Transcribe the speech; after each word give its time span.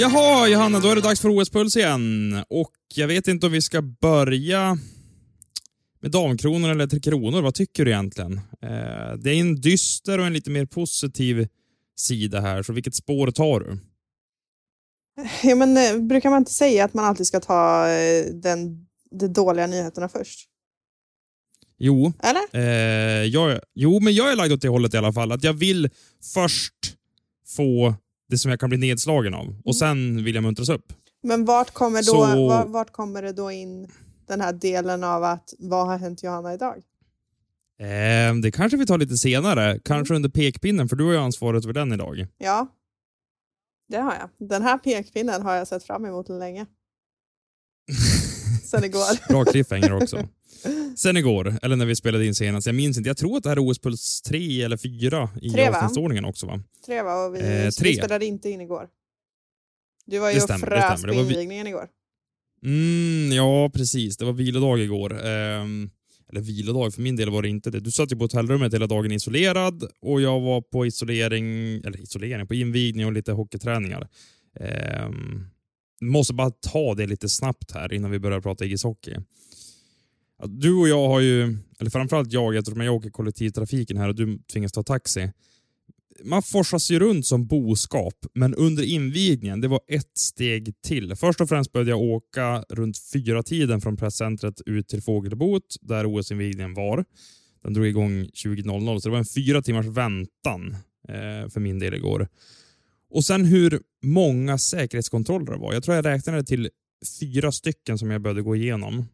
Jaha, 0.00 0.48
Johanna, 0.48 0.80
då 0.80 0.88
är 0.88 0.94
det 0.94 1.00
dags 1.00 1.20
för 1.20 1.28
OS-puls 1.28 1.76
igen. 1.76 2.36
Och 2.48 2.72
jag 2.94 3.08
vet 3.08 3.28
inte 3.28 3.46
om 3.46 3.52
vi 3.52 3.62
ska 3.62 3.82
börja 3.82 4.78
med 6.00 6.10
damkronor 6.10 6.70
eller 6.70 6.86
tre 6.86 7.00
kronor. 7.00 7.42
Vad 7.42 7.54
tycker 7.54 7.84
du 7.84 7.90
egentligen? 7.90 8.32
Eh, 8.62 9.12
det 9.18 9.30
är 9.30 9.40
en 9.40 9.60
dyster 9.60 10.18
och 10.18 10.26
en 10.26 10.32
lite 10.32 10.50
mer 10.50 10.66
positiv 10.66 11.48
sida 11.96 12.40
här, 12.40 12.62
så 12.62 12.72
vilket 12.72 12.94
spår 12.94 13.30
tar 13.30 13.60
du? 13.60 13.78
Ja, 15.42 15.54
men, 15.54 15.76
eh, 15.76 16.02
brukar 16.02 16.30
man 16.30 16.38
inte 16.38 16.52
säga 16.52 16.84
att 16.84 16.94
man 16.94 17.04
alltid 17.04 17.26
ska 17.26 17.40
ta 17.40 17.88
eh, 17.88 18.24
den, 18.34 18.86
de 19.10 19.28
dåliga 19.28 19.66
nyheterna 19.66 20.08
först? 20.08 20.46
Jo, 21.78 22.12
Eller? 22.22 22.42
eh, 22.52 23.24
jag, 23.24 23.60
jo, 23.74 24.00
men 24.00 24.14
jag 24.14 24.32
är 24.32 24.36
lagd 24.36 24.52
åt 24.52 24.62
det 24.62 24.68
hållet 24.68 24.94
i 24.94 24.96
alla 24.96 25.12
fall. 25.12 25.32
Att 25.32 25.44
jag 25.44 25.52
vill 25.52 25.88
först 26.34 26.74
få 27.56 27.94
det 28.30 28.38
som 28.38 28.50
jag 28.50 28.60
kan 28.60 28.68
bli 28.68 28.78
nedslagen 28.78 29.34
av 29.34 29.56
och 29.64 29.76
sen 29.76 30.24
vill 30.24 30.34
jag 30.34 30.42
muntras 30.44 30.68
upp. 30.68 30.92
Men 31.22 31.44
vart 31.44 31.70
kommer, 31.70 31.98
då, 31.98 32.02
Så- 32.12 32.48
vart, 32.48 32.68
vart 32.68 32.92
kommer 32.92 33.22
det 33.22 33.32
då 33.32 33.50
in 33.50 33.88
den 34.28 34.40
här 34.40 34.52
delen 34.52 35.04
av 35.04 35.24
att 35.24 35.54
vad 35.58 35.86
har 35.86 35.98
hänt 35.98 36.22
Johanna 36.22 36.54
idag? 36.54 36.76
Eh, 37.80 38.34
det 38.42 38.50
kanske 38.52 38.76
vi 38.76 38.86
tar 38.86 38.98
lite 38.98 39.16
senare, 39.16 39.80
kanske 39.84 40.14
under 40.14 40.28
pekpinnen, 40.28 40.88
för 40.88 40.96
du 40.96 41.04
har 41.04 41.12
ju 41.12 41.18
ansvaret 41.18 41.64
för 41.64 41.72
den 41.72 41.92
idag. 41.92 42.26
Ja, 42.38 42.66
det 43.88 43.96
har 43.98 44.14
jag. 44.14 44.48
Den 44.48 44.62
här 44.62 44.78
pekpinnen 44.78 45.42
har 45.42 45.54
jag 45.54 45.68
sett 45.68 45.84
fram 45.84 46.04
emot 46.04 46.28
länge. 46.28 46.66
Sen 48.64 48.84
igår. 48.84 49.28
Bra 49.28 49.44
cliffhanger 49.44 49.92
också. 49.92 50.16
Sen 51.02 51.16
igår, 51.16 51.58
eller 51.62 51.76
när 51.76 51.86
vi 51.86 51.96
spelade 51.96 52.26
in 52.26 52.34
senast, 52.34 52.66
jag 52.66 52.74
minns 52.74 52.96
inte. 52.98 53.08
Jag 53.10 53.16
tror 53.16 53.36
att 53.36 53.42
det 53.42 53.48
här 53.48 53.56
är 53.56 53.60
OS-puls 53.60 54.22
3 54.28 54.62
eller 54.62 54.76
4 54.76 55.30
i 55.42 55.50
Tre, 55.50 55.68
avsnittsordningen 55.68 56.24
också 56.24 56.46
va? 56.46 56.62
Tre 56.86 57.02
va? 57.02 57.24
Och 57.26 57.34
vi, 57.34 57.38
Eh, 57.38 57.68
så 57.70 57.84
vi 57.84 57.90
tre. 57.90 57.94
spelade 58.02 58.26
inte 58.26 58.50
in 58.50 58.60
igår. 58.60 58.88
Du 60.06 60.18
var 60.18 60.28
ju 60.28 60.34
Det 60.34 60.38
och 60.38 60.42
stämmer, 60.42 60.66
frös 60.66 61.02
på 61.02 61.10
vi- 61.12 61.18
invigningen 61.20 61.66
igår. 61.66 61.88
Mm, 62.64 63.32
ja, 63.36 63.70
precis. 63.74 64.16
Det 64.16 64.24
var 64.24 64.32
vilodag 64.32 64.80
igår. 64.80 65.26
Ehm, 65.26 65.90
eller 66.30 66.40
vilodag, 66.40 66.94
för 66.94 67.02
min 67.02 67.16
del 67.16 67.30
var 67.30 67.42
det 67.42 67.48
inte 67.48 67.70
det. 67.70 67.80
Du 67.80 67.90
satt 67.90 68.12
ju 68.12 68.16
på 68.16 68.24
hotellrummet 68.24 68.74
hela 68.74 68.86
dagen 68.86 69.12
isolerad 69.12 69.84
och 70.02 70.20
jag 70.20 70.40
var 70.40 70.60
på 70.60 70.86
isolering, 70.86 71.74
eller 71.84 72.00
isolering, 72.02 72.46
på 72.46 72.54
invigning 72.54 73.06
och 73.06 73.12
lite 73.12 73.32
hockeyträningar. 73.32 74.08
Ehm, 74.60 75.46
måste 76.00 76.34
bara 76.34 76.50
ta 76.50 76.94
det 76.94 77.06
lite 77.06 77.28
snabbt 77.28 77.70
här 77.72 77.92
innan 77.92 78.10
vi 78.10 78.18
börjar 78.18 78.40
prata 78.40 78.64
ishockey. 78.64 79.16
Du 80.46 80.74
och 80.74 80.88
jag 80.88 81.08
har 81.08 81.20
ju, 81.20 81.56
eller 81.78 81.90
framförallt 81.90 82.32
jag, 82.32 82.56
eftersom 82.56 82.80
jag 82.80 82.94
åker 82.94 83.10
kollektivtrafiken 83.10 83.96
här 83.96 84.08
och 84.08 84.14
du 84.14 84.38
tvingas 84.52 84.72
ta 84.72 84.82
taxi. 84.82 85.32
Man 86.24 86.42
forsas 86.42 86.90
ju 86.90 86.98
runt 86.98 87.26
som 87.26 87.46
boskap, 87.46 88.14
men 88.34 88.54
under 88.54 88.82
invigningen, 88.82 89.60
det 89.60 89.68
var 89.68 89.80
ett 89.88 90.18
steg 90.18 90.74
till. 90.82 91.16
Först 91.16 91.40
och 91.40 91.48
främst 91.48 91.72
började 91.72 91.90
jag 91.90 92.00
åka 92.00 92.64
runt 92.68 92.98
fyra 93.12 93.42
tiden 93.42 93.80
från 93.80 93.96
presscentret 93.96 94.60
ut 94.66 94.88
till 94.88 95.02
Fågelboet 95.02 95.62
där 95.80 96.06
OS-invigningen 96.06 96.74
var. 96.74 97.04
Den 97.62 97.74
drog 97.74 97.86
igång 97.86 98.24
20.00, 98.24 98.98
så 98.98 99.08
det 99.08 99.12
var 99.12 99.18
en 99.18 99.24
fyra 99.24 99.62
timmars 99.62 99.86
väntan 99.86 100.76
eh, 101.08 101.48
för 101.48 101.60
min 101.60 101.78
del 101.78 101.94
igår. 101.94 102.28
Och 103.10 103.24
sen 103.24 103.44
hur 103.44 103.80
många 104.02 104.58
säkerhetskontroller 104.58 105.52
det 105.52 105.58
var. 105.58 105.72
Jag 105.72 105.82
tror 105.82 105.96
jag 105.96 106.04
räknade 106.04 106.44
till 106.44 106.70
fyra 107.20 107.52
stycken 107.52 107.98
som 107.98 108.10
jag 108.10 108.22
behövde 108.22 108.42
gå 108.42 108.56
igenom. 108.56 109.04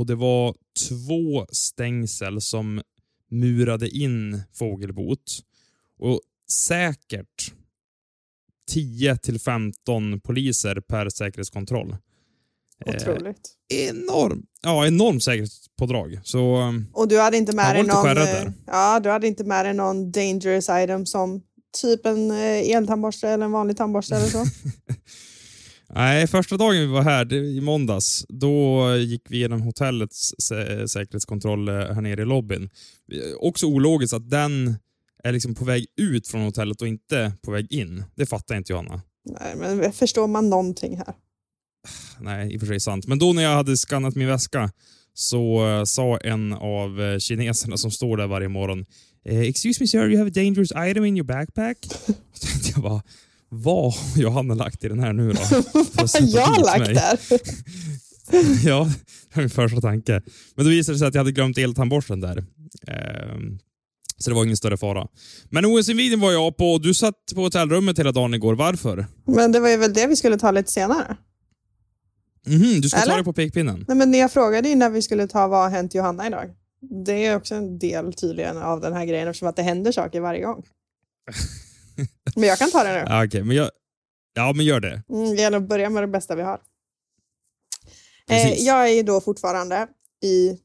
Och 0.00 0.06
det 0.06 0.14
var 0.14 0.54
två 0.88 1.46
stängsel 1.52 2.40
som 2.40 2.82
murade 3.30 3.88
in 3.88 4.42
Fågelbot. 4.52 5.38
Och 5.98 6.20
säkert 6.50 7.52
10 8.70 9.16
till 9.16 9.40
15 9.40 10.20
poliser 10.20 10.80
per 10.80 11.08
säkerhetskontroll. 11.08 11.96
Eh, 12.86 12.94
Otroligt. 12.94 13.54
enorm, 13.68 14.42
ja, 14.62 14.86
enorm 14.86 15.20
säkerhetspådrag. 15.20 16.20
Så 16.24 16.56
um, 16.56 16.86
Och 16.92 17.08
du 17.08 17.20
hade 17.20 17.36
inte 17.36 17.56
med 17.56 17.74
dig 17.74 17.82
någon, 17.82 18.18
eh, 18.18 18.52
ja, 18.66 19.00
du 19.00 19.10
hade 19.10 19.26
inte 19.26 19.44
med 19.44 19.64
dig 19.64 19.74
någon 19.74 20.10
dangerous 20.12 20.68
item 20.70 21.06
som 21.06 21.42
typ 21.80 22.06
en 22.06 22.30
eh, 22.30 22.70
eltandborste 22.70 23.28
eller 23.28 23.44
en 23.44 23.52
vanlig 23.52 23.76
tandborste 23.76 24.16
eller 24.16 24.26
så? 24.26 24.44
Nej, 25.94 26.26
första 26.26 26.56
dagen 26.56 26.80
vi 26.80 26.86
var 26.86 27.02
här, 27.02 27.24
det, 27.24 27.36
i 27.36 27.60
måndags, 27.60 28.26
då 28.28 28.86
gick 28.96 29.22
vi 29.28 29.36
igenom 29.36 29.60
hotellets 29.60 30.34
sä 30.38 30.88
säkerhetskontroll 30.88 31.68
eh, 31.68 31.74
här 31.74 32.00
nere 32.00 32.22
i 32.22 32.24
lobbyn. 32.24 32.70
Också 33.40 33.66
ologiskt 33.66 34.14
att 34.14 34.30
den 34.30 34.74
är 35.24 35.32
liksom 35.32 35.54
på 35.54 35.64
väg 35.64 35.86
ut 35.96 36.28
från 36.28 36.40
hotellet 36.40 36.82
och 36.82 36.88
inte 36.88 37.32
på 37.42 37.50
väg 37.50 37.72
in. 37.72 38.04
Det 38.14 38.26
fattar 38.26 38.56
inte 38.56 38.72
Johanna. 38.72 39.02
Nej, 39.40 39.56
men 39.56 39.92
förstår 39.92 40.26
man 40.26 40.50
någonting 40.50 40.96
här? 40.96 41.14
Nej, 42.20 42.54
i 42.54 42.56
och 42.56 42.60
för 42.60 42.66
sig 42.66 42.80
sant. 42.80 43.06
Men 43.06 43.18
då 43.18 43.32
när 43.32 43.42
jag 43.42 43.54
hade 43.54 43.76
skannat 43.76 44.14
min 44.14 44.28
väska 44.28 44.70
så 45.14 45.68
eh, 45.68 45.84
sa 45.84 46.18
en 46.18 46.52
av 46.52 47.00
eh, 47.02 47.18
kineserna 47.18 47.76
som 47.76 47.90
står 47.90 48.16
där 48.16 48.26
varje 48.26 48.48
morgon 48.48 48.86
“Excuse 49.24 49.82
me 49.82 49.86
sir, 49.86 50.10
you 50.10 50.18
have 50.18 50.28
a 50.28 50.32
dangerous 50.34 50.72
item 50.90 51.04
in 51.04 51.16
your 51.16 51.26
backpack?” 51.26 51.78
Jag 52.74 52.82
bara, 52.82 53.02
vad 53.50 53.92
har 53.92 54.22
Johanna 54.22 54.54
lagt 54.54 54.84
i 54.84 54.88
den 54.88 54.98
här 55.00 55.12
nu 55.12 55.32
då? 55.32 55.40
Har 55.96 56.08
jag 56.12 56.56
dit 56.56 56.64
lagt 56.66 56.78
mig. 56.86 56.94
där? 56.94 57.18
ja, 58.68 58.88
det 59.28 59.36
var 59.36 59.42
min 59.42 59.50
första 59.50 59.80
tanke. 59.80 60.22
Men 60.54 60.64
då 60.64 60.70
visade 60.70 60.94
det 60.94 60.98
sig 60.98 61.08
att 61.08 61.14
jag 61.14 61.20
hade 61.20 61.32
glömt 61.32 61.58
eltandborsten 61.58 62.20
där. 62.20 62.44
Ehm, 62.86 63.58
så 64.18 64.30
det 64.30 64.36
var 64.36 64.44
ingen 64.44 64.56
större 64.56 64.76
fara. 64.76 65.06
Men 65.50 65.64
OS-invigningen 65.66 66.20
var 66.20 66.32
jag 66.32 66.56
på 66.56 66.72
och 66.72 66.82
du 66.82 66.94
satt 66.94 67.14
på 67.34 67.40
hotellrummet 67.40 67.98
hela 67.98 68.12
dagen 68.12 68.34
igår. 68.34 68.54
Varför? 68.54 69.06
Men 69.26 69.52
det 69.52 69.60
var 69.60 69.68
ju 69.68 69.76
väl 69.76 69.94
det 69.94 70.06
vi 70.06 70.16
skulle 70.16 70.38
ta 70.38 70.50
lite 70.50 70.72
senare. 70.72 71.16
Mhm, 72.46 72.80
du 72.80 72.88
ska 72.88 72.98
ta 72.98 73.04
Eller? 73.04 73.18
det 73.18 73.24
på 73.24 73.32
pekpinnen? 73.32 73.84
Nej, 73.88 73.96
men 73.96 74.14
jag 74.14 74.32
frågade 74.32 74.68
ju 74.68 74.74
när 74.74 74.90
vi 74.90 75.02
skulle 75.02 75.28
ta 75.28 75.48
Vad 75.48 75.60
har 75.62 75.70
hänt 75.70 75.94
Johanna 75.94 76.26
idag? 76.26 76.50
Det 77.04 77.26
är 77.26 77.36
också 77.36 77.54
en 77.54 77.78
del 77.78 78.12
tydligen 78.12 78.56
av 78.56 78.80
den 78.80 78.92
här 78.92 79.04
grejen 79.04 79.28
eftersom 79.28 79.48
att 79.48 79.56
det 79.56 79.62
händer 79.62 79.92
saker 79.92 80.20
varje 80.20 80.42
gång. 80.42 80.62
Men 82.36 82.48
jag 82.48 82.58
kan 82.58 82.70
ta 82.70 82.82
det 82.84 82.92
nu. 82.92 83.04
Ja, 83.08 83.24
Okej, 83.24 83.42
men 83.42 83.56
jag... 83.56 83.70
Ja, 84.34 84.52
men 84.56 84.66
gör 84.66 84.80
det. 84.80 85.02
Mm, 85.08 85.34
gäller 85.34 85.56
att 85.56 85.68
börja 85.68 85.90
med 85.90 86.02
det 86.02 86.06
bästa 86.06 86.34
vi 86.34 86.42
har. 86.42 86.60
Eh, 88.30 88.52
jag 88.52 88.88
är 88.88 88.92
ju 88.92 89.02
då 89.02 89.20
fortfarande 89.20 89.88
i, 90.24 90.58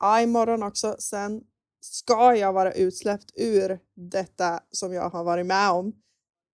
ja, 0.00 0.20
imorgon 0.20 0.62
också, 0.62 0.96
sen 0.98 1.40
ska 1.80 2.34
jag 2.34 2.52
vara 2.52 2.72
utsläppt 2.72 3.30
ur 3.34 3.78
detta 3.94 4.60
som 4.70 4.92
jag 4.92 5.10
har 5.10 5.24
varit 5.24 5.46
med 5.46 5.70
om. 5.70 5.92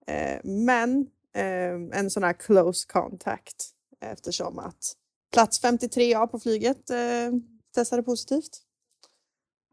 Eh, 0.07 0.41
men 0.45 1.07
eh, 1.35 1.99
en 1.99 2.11
sån 2.11 2.23
här 2.23 2.33
close 2.33 2.87
contact 2.89 3.71
eftersom 4.01 4.59
att 4.59 4.97
plats 5.33 5.63
53A 5.63 6.27
på 6.27 6.39
flyget 6.39 6.91
eh, 6.91 7.33
testade 7.75 8.03
positivt. 8.03 8.61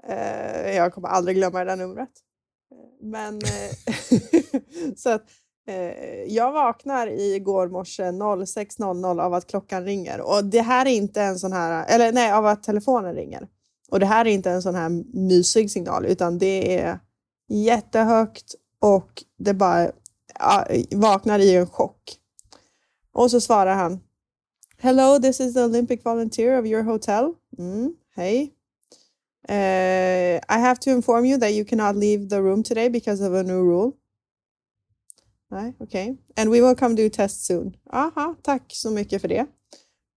Eh, 0.08 0.72
jag 0.76 0.94
kommer 0.94 1.08
aldrig 1.08 1.38
glömma 1.38 1.60
det 1.60 1.66
där 1.66 1.76
numret. 1.76 2.12
Men 3.02 3.36
eh, 3.36 3.92
så 4.96 5.10
att 5.10 5.24
eh, 5.68 6.24
jag 6.28 6.52
vaknar 6.52 7.08
igår 7.08 7.68
morse 7.68 8.04
06.00 8.04 9.22
av 9.22 9.34
att 9.34 9.48
klockan 9.48 9.86
ringer. 9.86 10.22
Och 10.22 10.46
det 10.46 10.62
här 10.62 10.86
är 10.86 10.92
inte 10.92 11.22
en 11.22 11.40
sån 11.40 11.54
här, 11.54 11.86
eller 11.88 12.12
nej, 12.12 12.32
av 12.32 12.46
att 12.46 12.64
telefonen 12.64 13.16
ringer. 13.16 13.48
Och 13.90 14.00
det 14.00 14.06
här 14.06 14.26
är 14.26 14.30
inte 14.30 14.52
en 14.52 14.62
sån 14.62 14.76
här 14.76 14.90
mysig 15.14 15.72
signal, 15.72 16.06
utan 16.06 16.38
det 16.38 16.80
är 16.80 17.00
jättehögt 17.50 18.56
och 18.80 19.24
det 19.38 19.54
bara 19.54 19.92
ja, 20.40 20.68
vaknar 20.92 21.40
i 21.40 21.56
en 21.56 21.68
chock. 21.68 22.18
Och 23.14 23.32
så 23.32 23.42
svarar 23.42 23.76
han. 23.76 24.00
Hello, 24.78 25.20
this 25.20 25.40
is 25.40 25.54
the 25.54 25.64
Olympic 25.64 26.06
volunteer 26.06 26.60
of 26.60 26.66
your 26.66 26.84
hotel. 26.84 27.34
Mm, 27.58 27.96
hej. 28.16 28.54
Uh, 29.50 30.40
I 30.50 30.60
have 30.60 30.80
to 30.80 30.90
inform 30.90 31.26
you 31.26 31.40
that 31.40 31.52
you 31.52 31.66
cannot 31.66 31.96
leave 31.96 32.30
the 32.30 32.42
room 32.42 32.64
today 32.64 32.90
because 32.90 33.28
of 33.28 33.34
a 33.34 33.44
new 33.44 33.64
rule. 33.64 33.92
Nej, 35.52 35.74
okej. 35.80 36.18
And 36.36 36.50
we 36.50 36.62
will 36.62 36.76
come 36.76 36.96
do 36.96 37.10
test 37.10 37.46
soon. 37.46 37.74
Aha, 37.90 38.36
tack 38.42 38.64
så 38.68 38.92
mycket 38.92 39.22
för 39.22 39.28
det. 39.28 39.48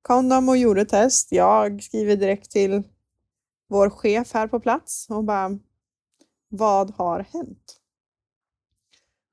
kom 0.04 0.28
de 0.28 0.48
och 0.48 0.56
gjorde 0.56 0.84
test. 0.84 1.32
Jag 1.32 1.82
skriver 1.82 2.16
direkt 2.16 2.50
till 2.50 2.82
vår 3.68 3.90
chef 3.90 4.34
här 4.34 4.48
på 4.48 4.60
plats 4.60 5.06
och 5.10 5.24
bara, 5.24 5.58
vad 6.48 6.90
har 6.90 7.20
hänt? 7.20 7.80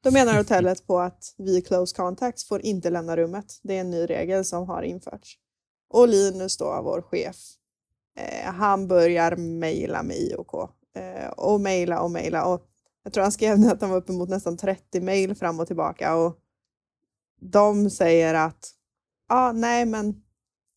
Då 0.03 0.11
menar 0.11 0.37
hotellet 0.37 0.87
på 0.87 0.99
att 0.99 1.35
vi 1.37 1.61
close 1.61 1.95
contacts 1.95 2.47
får 2.47 2.65
inte 2.65 2.89
lämna 2.89 3.17
rummet. 3.17 3.59
Det 3.63 3.77
är 3.77 3.81
en 3.81 3.91
ny 3.91 4.05
regel 4.05 4.45
som 4.45 4.67
har 4.67 4.83
införts. 4.83 5.37
Och 5.89 6.07
Linus 6.07 6.57
då, 6.57 6.81
vår 6.83 7.01
chef, 7.01 7.35
eh, 8.17 8.51
han 8.51 8.87
börjar 8.87 9.35
mejla 9.35 10.03
med 10.03 10.17
IOK 10.17 10.53
eh, 10.95 11.29
och 11.29 11.61
mejla 11.61 12.01
och 12.01 12.11
mejla. 12.11 12.45
Och 12.45 12.61
jag 13.03 13.13
tror 13.13 13.23
han 13.23 13.31
skrev 13.31 13.67
att 13.71 13.81
han 13.81 13.89
var 13.89 13.97
uppemot 13.97 14.29
nästan 14.29 14.57
30 14.57 15.01
mejl 15.01 15.35
fram 15.35 15.59
och 15.59 15.67
tillbaka 15.67 16.15
och 16.15 16.37
de 17.41 17.89
säger 17.89 18.33
att 18.33 18.71
ah, 19.29 19.51
nej, 19.51 19.85
men 19.85 20.21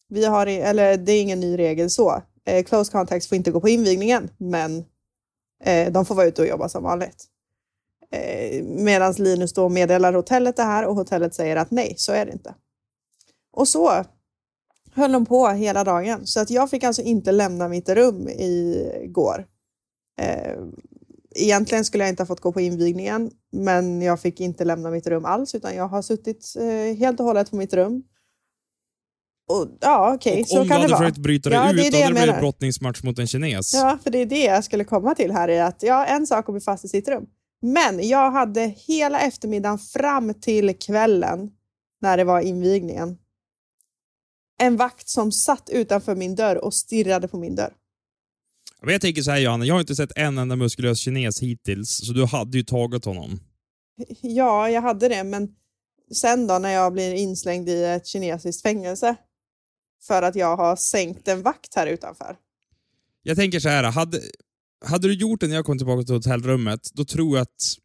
vi 0.08 0.24
har, 0.24 0.46
eller 0.46 0.96
det 0.96 1.12
är 1.12 1.22
ingen 1.22 1.40
ny 1.40 1.58
regel 1.58 1.90
så. 1.90 2.22
Eh, 2.46 2.64
close 2.64 2.92
contacts 2.92 3.28
får 3.28 3.36
inte 3.36 3.50
gå 3.50 3.60
på 3.60 3.68
invigningen, 3.68 4.30
men 4.36 4.84
eh, 5.64 5.92
de 5.92 6.04
får 6.04 6.14
vara 6.14 6.26
ute 6.26 6.42
och 6.42 6.48
jobba 6.48 6.68
som 6.68 6.82
vanligt. 6.82 7.24
Eh, 8.10 8.62
Medan 8.64 9.12
Linus 9.12 9.52
då 9.52 9.68
meddelar 9.68 10.12
hotellet 10.12 10.56
det 10.56 10.62
här 10.62 10.86
och 10.86 10.94
hotellet 10.94 11.34
säger 11.34 11.56
att 11.56 11.70
nej, 11.70 11.94
så 11.96 12.12
är 12.12 12.26
det 12.26 12.32
inte. 12.32 12.54
Och 13.52 13.68
så 13.68 14.04
höll 14.94 15.12
de 15.12 15.26
på 15.26 15.48
hela 15.48 15.84
dagen. 15.84 16.26
Så 16.26 16.40
att 16.40 16.50
jag 16.50 16.70
fick 16.70 16.84
alltså 16.84 17.02
inte 17.02 17.32
lämna 17.32 17.68
mitt 17.68 17.88
rum 17.88 18.28
igår. 18.28 19.46
Eh, 20.20 20.58
egentligen 21.34 21.84
skulle 21.84 22.04
jag 22.04 22.08
inte 22.08 22.22
ha 22.22 22.26
fått 22.26 22.40
gå 22.40 22.52
på 22.52 22.60
invigningen, 22.60 23.30
men 23.52 24.02
jag 24.02 24.20
fick 24.20 24.40
inte 24.40 24.64
lämna 24.64 24.90
mitt 24.90 25.06
rum 25.06 25.24
alls, 25.24 25.54
utan 25.54 25.74
jag 25.74 25.88
har 25.88 26.02
suttit 26.02 26.54
eh, 26.58 26.96
helt 26.98 27.20
och 27.20 27.26
hållet 27.26 27.50
på 27.50 27.56
mitt 27.56 27.74
rum. 27.74 28.02
Och, 29.48 29.68
ja, 29.80 30.14
okej, 30.14 30.32
okay, 30.32 30.44
så 30.44 30.56
kan 30.56 30.64
det 30.64 30.68
vara. 30.68 30.82
Om 30.82 30.88
du 30.88 30.94
hade 30.94 31.04
försökt 31.04 31.18
bryta 31.18 31.50
dig 31.50 31.58
ja, 31.58 31.70
ut, 31.70 31.76
det 31.76 31.90
det 31.90 32.02
hade 32.02 32.14
det 32.14 32.22
blivit 32.22 32.40
brottningsmatch 32.40 33.02
mot 33.02 33.18
en 33.18 33.26
kines. 33.26 33.74
Ja, 33.74 33.98
för 34.02 34.10
det 34.10 34.18
är 34.18 34.26
det 34.26 34.44
jag 34.44 34.64
skulle 34.64 34.84
komma 34.84 35.14
till 35.14 35.32
här. 35.32 35.48
Är 35.48 35.62
att, 35.62 35.82
ja, 35.82 36.04
en 36.04 36.26
sak 36.26 36.48
att 36.48 36.54
bli 36.54 36.60
fast 36.60 36.84
i 36.84 36.88
sitt 36.88 37.08
rum. 37.08 37.26
Men 37.62 38.08
jag 38.08 38.30
hade 38.30 38.60
hela 38.60 39.20
eftermiddagen 39.20 39.78
fram 39.78 40.34
till 40.34 40.78
kvällen 40.78 41.50
när 42.00 42.16
det 42.16 42.24
var 42.24 42.40
invigningen 42.40 43.18
en 44.64 44.76
vakt 44.76 45.08
som 45.08 45.32
satt 45.32 45.70
utanför 45.70 46.14
min 46.14 46.34
dörr 46.34 46.56
och 46.56 46.74
stirrade 46.74 47.28
på 47.28 47.38
min 47.38 47.54
dörr. 47.54 47.72
Men 48.82 48.92
jag 48.92 49.00
tänker 49.00 49.22
så 49.22 49.30
här 49.30 49.38
Johanna, 49.38 49.64
jag 49.64 49.74
har 49.74 49.80
inte 49.80 49.96
sett 49.96 50.12
en 50.16 50.38
enda 50.38 50.56
muskulös 50.56 50.98
kines 50.98 51.42
hittills, 51.42 52.06
så 52.06 52.12
du 52.12 52.24
hade 52.24 52.58
ju 52.58 52.64
tagit 52.64 53.04
honom. 53.04 53.40
Ja, 54.20 54.70
jag 54.70 54.82
hade 54.82 55.08
det, 55.08 55.24
men 55.24 55.48
sen 56.14 56.46
då 56.46 56.58
när 56.58 56.70
jag 56.70 56.92
blir 56.92 57.14
inslängd 57.14 57.68
i 57.68 57.84
ett 57.84 58.06
kinesiskt 58.06 58.62
fängelse 58.62 59.16
för 60.06 60.22
att 60.22 60.36
jag 60.36 60.56
har 60.56 60.76
sänkt 60.76 61.28
en 61.28 61.42
vakt 61.42 61.74
här 61.74 61.86
utanför. 61.86 62.36
Jag 63.22 63.36
tänker 63.36 63.60
så 63.60 63.68
här, 63.68 63.84
hade, 63.84 64.20
hade 64.84 65.08
du 65.08 65.14
gjort 65.14 65.40
det 65.40 65.46
när 65.46 65.54
jag 65.54 65.64
kom 65.64 65.78
tillbaka 65.78 66.02
till 66.02 66.14
hotellrummet, 66.14 66.80
då 66.92 67.04
tror 67.04 67.36
jag 67.36 67.42
att 67.42 67.76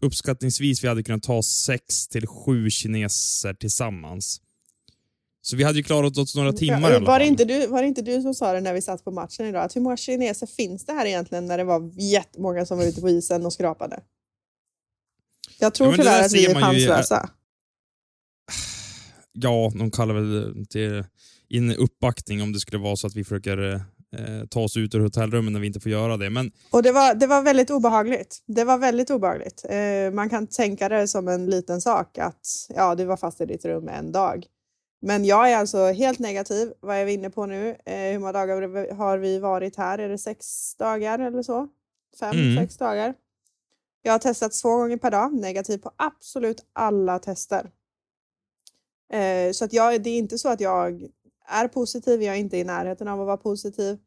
uppskattningsvis 0.00 0.84
vi 0.84 0.88
hade 0.88 1.02
kunnat 1.02 1.22
ta 1.22 1.42
sex 1.42 2.08
till 2.08 2.26
sju 2.26 2.70
kineser 2.70 3.54
tillsammans. 3.54 4.40
Så 5.42 5.56
vi 5.56 5.64
hade 5.64 5.78
ju 5.78 5.82
klarat 5.82 6.18
oss 6.18 6.36
några 6.36 6.52
timmar 6.52 6.90
Ja, 6.90 7.00
var, 7.00 7.18
det 7.18 7.26
inte 7.26 7.44
du, 7.44 7.66
var 7.66 7.82
det 7.82 7.88
inte 7.88 8.02
du 8.02 8.22
som 8.22 8.34
sa 8.34 8.52
det 8.52 8.60
när 8.60 8.74
vi 8.74 8.82
satt 8.82 9.04
på 9.04 9.10
matchen 9.10 9.46
idag? 9.46 9.64
Att 9.64 9.76
hur 9.76 9.80
många 9.80 9.96
kineser 9.96 10.46
finns 10.46 10.86
det 10.86 10.92
här 10.92 11.06
egentligen 11.06 11.46
när 11.46 11.58
det 11.58 11.64
var 11.64 11.90
jättemånga 12.00 12.66
som 12.66 12.78
var 12.78 12.84
ute 12.84 13.00
på 13.00 13.08
isen 13.08 13.46
och 13.46 13.52
skrapade? 13.52 14.00
Jag 15.58 15.74
tror 15.74 15.90
Ja, 15.90 15.96
tyvärr 15.96 16.24
att 16.24 16.32
vi 16.32 16.46
är 16.46 16.54
chanslösa. 16.54 17.30
Ja, 19.32 19.72
de 19.78 19.90
kallar 19.90 20.14
väl 20.14 20.66
till 20.66 21.04
in 21.48 21.74
uppbackning 21.74 22.42
om 22.42 22.52
det 22.52 22.60
skulle 22.60 22.82
vara 22.82 22.96
så 22.96 23.06
att 23.06 23.16
vi 23.16 23.24
försöker 23.24 23.74
eh, 24.16 24.46
ta 24.50 24.60
oss 24.60 24.76
ut 24.76 24.94
ur 24.94 25.00
hotellrummen 25.00 25.52
när 25.52 25.60
vi 25.60 25.66
inte 25.66 25.80
får 25.80 25.92
göra 25.92 26.16
det. 26.16 26.30
Men 26.30 26.52
Och 26.70 26.82
det 26.82 26.92
var, 26.92 27.14
det 27.14 27.26
var 27.26 27.42
väldigt 27.42 27.70
obehagligt. 27.70 28.42
Det 28.46 28.64
var 28.64 28.78
väldigt 28.78 29.10
obehagligt. 29.10 29.64
Eh, 29.68 30.12
man 30.12 30.30
kan 30.30 30.46
tänka 30.46 30.88
det 30.88 31.08
som 31.08 31.28
en 31.28 31.46
liten 31.46 31.80
sak 31.80 32.18
att 32.18 32.46
ja, 32.76 32.94
du 32.94 33.04
var 33.04 33.16
fast 33.16 33.40
i 33.40 33.46
ditt 33.46 33.64
rum 33.64 33.88
en 33.88 34.12
dag. 34.12 34.44
Men 35.00 35.24
jag 35.24 35.50
är 35.50 35.56
alltså 35.56 35.86
helt 35.86 36.18
negativ. 36.18 36.72
Vad 36.80 36.96
är 36.96 37.04
vi 37.04 37.12
inne 37.12 37.30
på 37.30 37.46
nu? 37.46 37.76
Eh, 37.84 38.12
hur 38.12 38.18
många 38.18 38.32
dagar 38.32 38.94
har 38.94 39.18
vi 39.18 39.38
varit 39.38 39.76
här? 39.76 39.98
Är 39.98 40.08
det 40.08 40.18
sex 40.18 40.74
dagar 40.74 41.18
eller 41.18 41.42
så? 41.42 41.68
Fem, 42.20 42.36
Mm. 42.36 42.56
sex 42.64 42.76
dagar. 42.76 43.14
Jag 44.02 44.12
har 44.12 44.18
testat 44.18 44.52
två 44.52 44.76
gånger 44.76 44.96
per 44.96 45.10
dag, 45.10 45.32
negativ 45.34 45.78
på 45.78 45.90
absolut 45.96 46.66
alla 46.72 47.18
tester. 47.18 47.70
Eh, 49.12 49.52
så 49.52 49.64
att 49.64 49.72
jag, 49.72 50.02
det 50.02 50.10
är 50.10 50.18
inte 50.18 50.38
så 50.38 50.48
att 50.48 50.60
jag 50.60 51.08
är 51.48 51.68
positiv, 51.68 52.22
jag 52.22 52.34
är 52.34 52.38
inte 52.38 52.56
i 52.56 52.64
närheten 52.64 53.08
av 53.08 53.20
att 53.20 53.26
vara 53.26 53.36
positiv. 53.36 53.98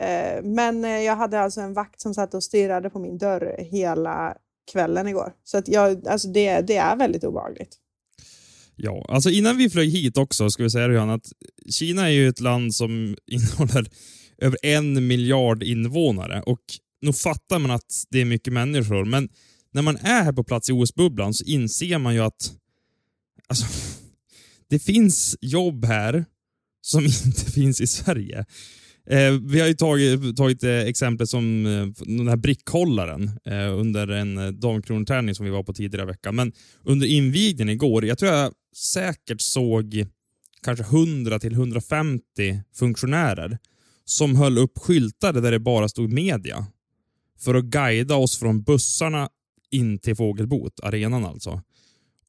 Eh, 0.00 0.42
men 0.42 0.84
eh, 0.84 1.00
jag 1.00 1.16
hade 1.16 1.40
alltså 1.40 1.60
en 1.60 1.72
vakt 1.74 2.00
som 2.00 2.14
satt 2.14 2.34
och 2.34 2.44
stirrade 2.44 2.90
på 2.90 2.98
min 2.98 3.18
dörr 3.18 3.56
hela 3.58 4.36
kvällen 4.72 5.08
igår. 5.08 5.32
Så 5.44 5.58
att 5.58 5.68
jag, 5.68 6.08
alltså 6.08 6.28
det, 6.28 6.60
det 6.60 6.76
är 6.76 6.96
väldigt 6.96 7.24
obehagligt 7.24 7.78
ja, 8.82 9.04
alltså 9.08 9.30
innan 9.30 9.56
vi 9.56 9.70
flög 9.70 9.90
hit 9.90 10.16
också, 10.16 10.50
ska 10.50 10.62
vi 10.62 10.70
säga 10.70 10.88
det 10.88 10.94
Johanna, 10.94 11.14
att 11.14 11.32
Kina 11.70 12.02
är 12.02 12.12
ju 12.12 12.28
ett 12.28 12.40
land 12.40 12.74
som 12.74 13.16
innehåller 13.26 13.86
över 14.38 14.58
en 14.62 15.06
miljard 15.06 15.62
invånare 15.62 16.42
och 16.42 16.60
nog 17.02 17.16
fattar 17.16 17.58
man 17.58 17.70
att 17.70 18.04
det 18.10 18.20
är 18.20 18.24
mycket 18.24 18.52
människor, 18.52 19.04
men 19.04 19.28
när 19.72 19.82
man 19.82 19.96
är 19.96 20.22
här 20.22 20.32
på 20.32 20.44
plats 20.44 20.70
i 20.70 20.72
OS-bubblan 20.72 21.34
så 21.34 21.44
inser 21.44 21.98
man 21.98 22.14
ju 22.14 22.20
att 22.20 22.52
alltså, 23.48 23.66
det 24.70 24.78
finns 24.78 25.36
jobb 25.40 25.84
här 25.84 26.24
som 26.80 27.04
inte 27.26 27.50
finns 27.52 27.80
i 27.80 27.86
Sverige. 27.86 28.44
Eh, 29.10 29.32
vi 29.32 29.60
har 29.60 29.68
ju 29.68 29.74
tagit, 29.74 30.36
tagit 30.36 30.64
eh, 30.64 30.78
exemplet 30.78 31.28
som 31.28 31.66
eh, 31.66 32.04
den 32.06 32.28
här 32.28 32.36
brickhållaren 32.36 33.30
eh, 33.44 33.78
under 33.78 34.08
en 34.08 34.38
eh, 34.38 34.48
damkrontävling 34.48 35.34
som 35.34 35.44
vi 35.44 35.50
var 35.50 35.62
på 35.62 35.72
tidigare 35.72 36.04
i 36.04 36.06
veckan. 36.06 36.36
Men 36.36 36.52
under 36.84 37.06
invigningen 37.06 37.68
igår, 37.68 38.04
jag 38.06 38.18
tror 38.18 38.32
jag 38.32 38.52
säkert 38.76 39.40
såg 39.40 40.06
kanske 40.62 40.84
100 40.84 41.38
till 41.38 41.52
150 41.52 42.22
funktionärer 42.74 43.58
som 44.04 44.36
höll 44.36 44.58
upp 44.58 44.78
skyltar 44.78 45.32
där 45.32 45.50
det 45.50 45.58
bara 45.58 45.88
stod 45.88 46.12
media 46.12 46.66
för 47.38 47.54
att 47.54 47.64
guida 47.64 48.16
oss 48.16 48.38
från 48.38 48.62
bussarna 48.62 49.28
in 49.70 49.98
till 49.98 50.16
Fågelbot, 50.16 50.80
arenan 50.82 51.24
alltså. 51.24 51.62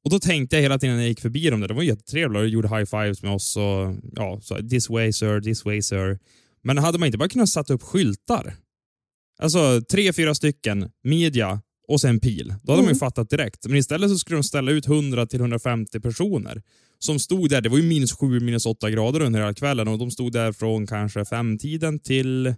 Och 0.04 0.10
Då 0.10 0.20
tänkte 0.20 0.56
jag 0.56 0.62
hela 0.64 0.80
tiden 0.80 0.96
när 0.96 1.04
jag 1.04 1.10
gick 1.10 1.22
förbi 1.22 1.50
dem 1.50 1.60
där, 1.60 1.68
det 1.68 1.74
var 1.74 1.84
jättetrevliga 1.84 2.42
och 2.42 2.50
gjorde 2.50 2.68
high 2.68 2.86
fives 2.86 3.24
med 3.24 3.32
oss 3.32 3.58
och 3.58 3.96
ja, 4.16 4.40
så 4.42 4.70
this 4.70 4.90
way 4.90 5.14
sir, 5.14 5.42
this 5.42 5.66
way 5.66 5.82
sir. 5.82 6.20
Men 6.62 6.78
hade 6.78 7.00
man 7.00 7.06
inte 7.06 7.18
bara 7.18 7.30
kunnat 7.30 7.50
sätta 7.50 7.74
upp 7.74 7.84
skyltar? 7.84 8.56
Alltså 9.40 9.82
tre, 9.82 10.14
fyra 10.14 10.36
stycken, 10.36 10.92
media 11.04 11.62
och 11.94 12.02
sen 12.02 12.20
pil. 12.20 12.54
Då 12.64 12.72
hade 12.72 12.84
man 12.84 12.94
ju 12.94 13.00
fattat 13.00 13.30
direkt. 13.30 13.68
Men 13.68 13.78
istället 13.78 14.10
så 14.10 14.18
skulle 14.18 14.38
de 14.38 14.44
ställa 14.44 14.72
ut 14.72 14.88
100 14.88 15.26
till 15.26 15.40
150 15.40 16.00
personer 16.00 16.62
som 17.00 17.20
stod 17.20 17.50
där. 17.50 17.62
Det 17.62 17.70
var 17.70 17.78
ju 17.78 17.84
minus 17.84 18.14
7, 18.14 18.40
minus 18.40 18.66
8 18.66 18.90
grader 18.90 19.22
under 19.22 19.40
hela 19.40 19.54
kvällen 19.54 19.88
och 19.88 19.98
de 19.98 20.12
stod 20.12 20.32
där 20.32 20.52
från 20.52 20.88
kanske 20.88 21.26
femtiden 21.26 22.00
till 22.00 22.56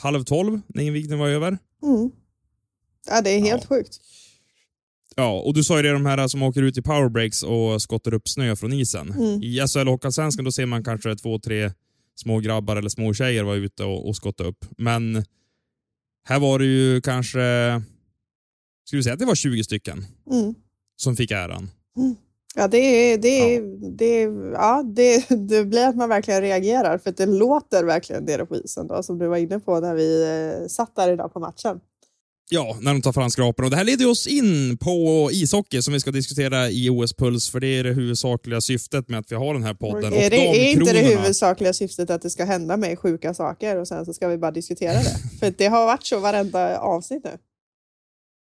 halv 0.00 0.24
tolv 0.24 0.60
när 0.66 0.82
invigningen 0.82 1.18
var 1.18 1.28
över. 1.28 1.58
Mm. 1.82 2.10
Ja, 3.08 3.22
det 3.22 3.30
är 3.30 3.40
helt 3.40 3.66
sjukt. 3.66 4.00
Ja, 5.16 5.40
och 5.40 5.54
du 5.54 5.64
sa 5.64 5.76
ju 5.76 5.82
det, 5.82 5.92
de 5.92 6.06
här 6.06 6.28
som 6.28 6.42
åker 6.42 6.62
ut 6.62 6.78
i 6.78 6.82
powerbreaks 6.82 7.42
och 7.42 7.82
skottar 7.82 8.14
upp 8.14 8.28
snö 8.28 8.56
från 8.56 8.72
isen. 8.72 9.10
Mm. 9.12 9.42
I 9.42 9.66
SHL 9.68 9.88
Hockeyallsvenskan 9.88 10.44
då 10.44 10.52
ser 10.52 10.66
man 10.66 10.84
kanske 10.84 11.16
två, 11.16 11.38
tre 11.38 11.70
små 12.14 12.38
grabbar 12.38 12.76
eller 12.76 12.88
små 12.88 13.14
tjejer 13.14 13.44
vara 13.44 13.56
ute 13.56 13.84
och, 13.84 14.08
och 14.08 14.16
skotta 14.16 14.44
upp. 14.44 14.64
Men 14.78 15.24
här 16.24 16.38
var 16.38 16.58
det 16.58 16.64
ju 16.64 17.00
kanske, 17.00 17.40
skulle 18.90 18.98
vi 18.98 19.04
säga 19.04 19.12
att 19.12 19.18
det 19.18 19.26
var 19.26 19.34
20 19.34 19.64
stycken 19.64 20.04
Mm. 20.30 20.54
som 21.02 21.16
fick 21.16 21.30
äran. 21.30 21.70
Ja, 22.54 22.68
det, 22.68 23.16
det, 23.16 23.56
är, 23.56 23.62
det, 23.96 24.20
ja 24.52 24.82
det, 24.82 25.28
det 25.48 25.64
blir 25.64 25.86
att 25.88 25.96
man 25.96 26.08
verkligen 26.08 26.40
reagerar 26.40 26.98
för 26.98 27.10
att 27.10 27.16
det 27.16 27.26
låter 27.26 27.84
verkligen 27.84 28.24
nere 28.24 28.46
på 28.46 28.56
isen 28.56 28.86
då, 28.86 29.02
som 29.02 29.18
du 29.18 29.26
var 29.26 29.36
inne 29.36 29.60
på 29.60 29.80
när 29.80 29.94
vi 29.94 30.22
eh, 30.22 30.68
satt 30.68 30.96
där 30.96 31.12
idag 31.12 31.32
på 31.32 31.40
matchen. 31.40 31.80
Ja, 32.50 32.78
när 32.80 32.92
de 32.92 33.02
tar 33.02 33.12
fram 33.12 33.30
skraporna. 33.30 33.66
Och 33.66 33.70
det 33.70 33.76
här 33.76 33.84
leder 33.84 34.10
oss 34.10 34.26
in 34.26 34.78
på 34.78 35.28
ishockey 35.32 35.82
som 35.82 35.92
vi 35.94 36.00
ska 36.00 36.10
diskutera 36.10 36.70
i 36.70 36.90
OS-puls, 36.90 37.50
för 37.50 37.60
det 37.60 37.66
är 37.66 37.84
det 37.84 37.92
huvudsakliga 37.92 38.60
syftet 38.60 39.08
med 39.08 39.18
att 39.20 39.32
vi 39.32 39.36
har 39.36 39.54
den 39.54 39.62
här 39.62 39.74
podden. 39.74 40.12
Är, 40.12 40.30
det, 40.30 40.36
är 40.36 40.70
inte 40.70 40.92
det 40.92 40.98
huvudsakliga 40.98 41.72
syftet 41.72 42.10
att 42.10 42.22
det 42.22 42.30
ska 42.30 42.44
hända 42.44 42.76
med 42.76 42.98
sjuka 42.98 43.34
saker 43.34 43.76
och 43.76 43.88
sen 43.88 44.06
så 44.06 44.12
ska 44.12 44.28
vi 44.28 44.38
bara 44.38 44.50
diskutera 44.50 44.92
det? 44.92 45.16
för 45.40 45.54
det 45.58 45.66
har 45.66 45.86
varit 45.86 46.06
så 46.06 46.18
varenda 46.18 46.78
avsnitt 46.78 47.24
nu. 47.24 47.30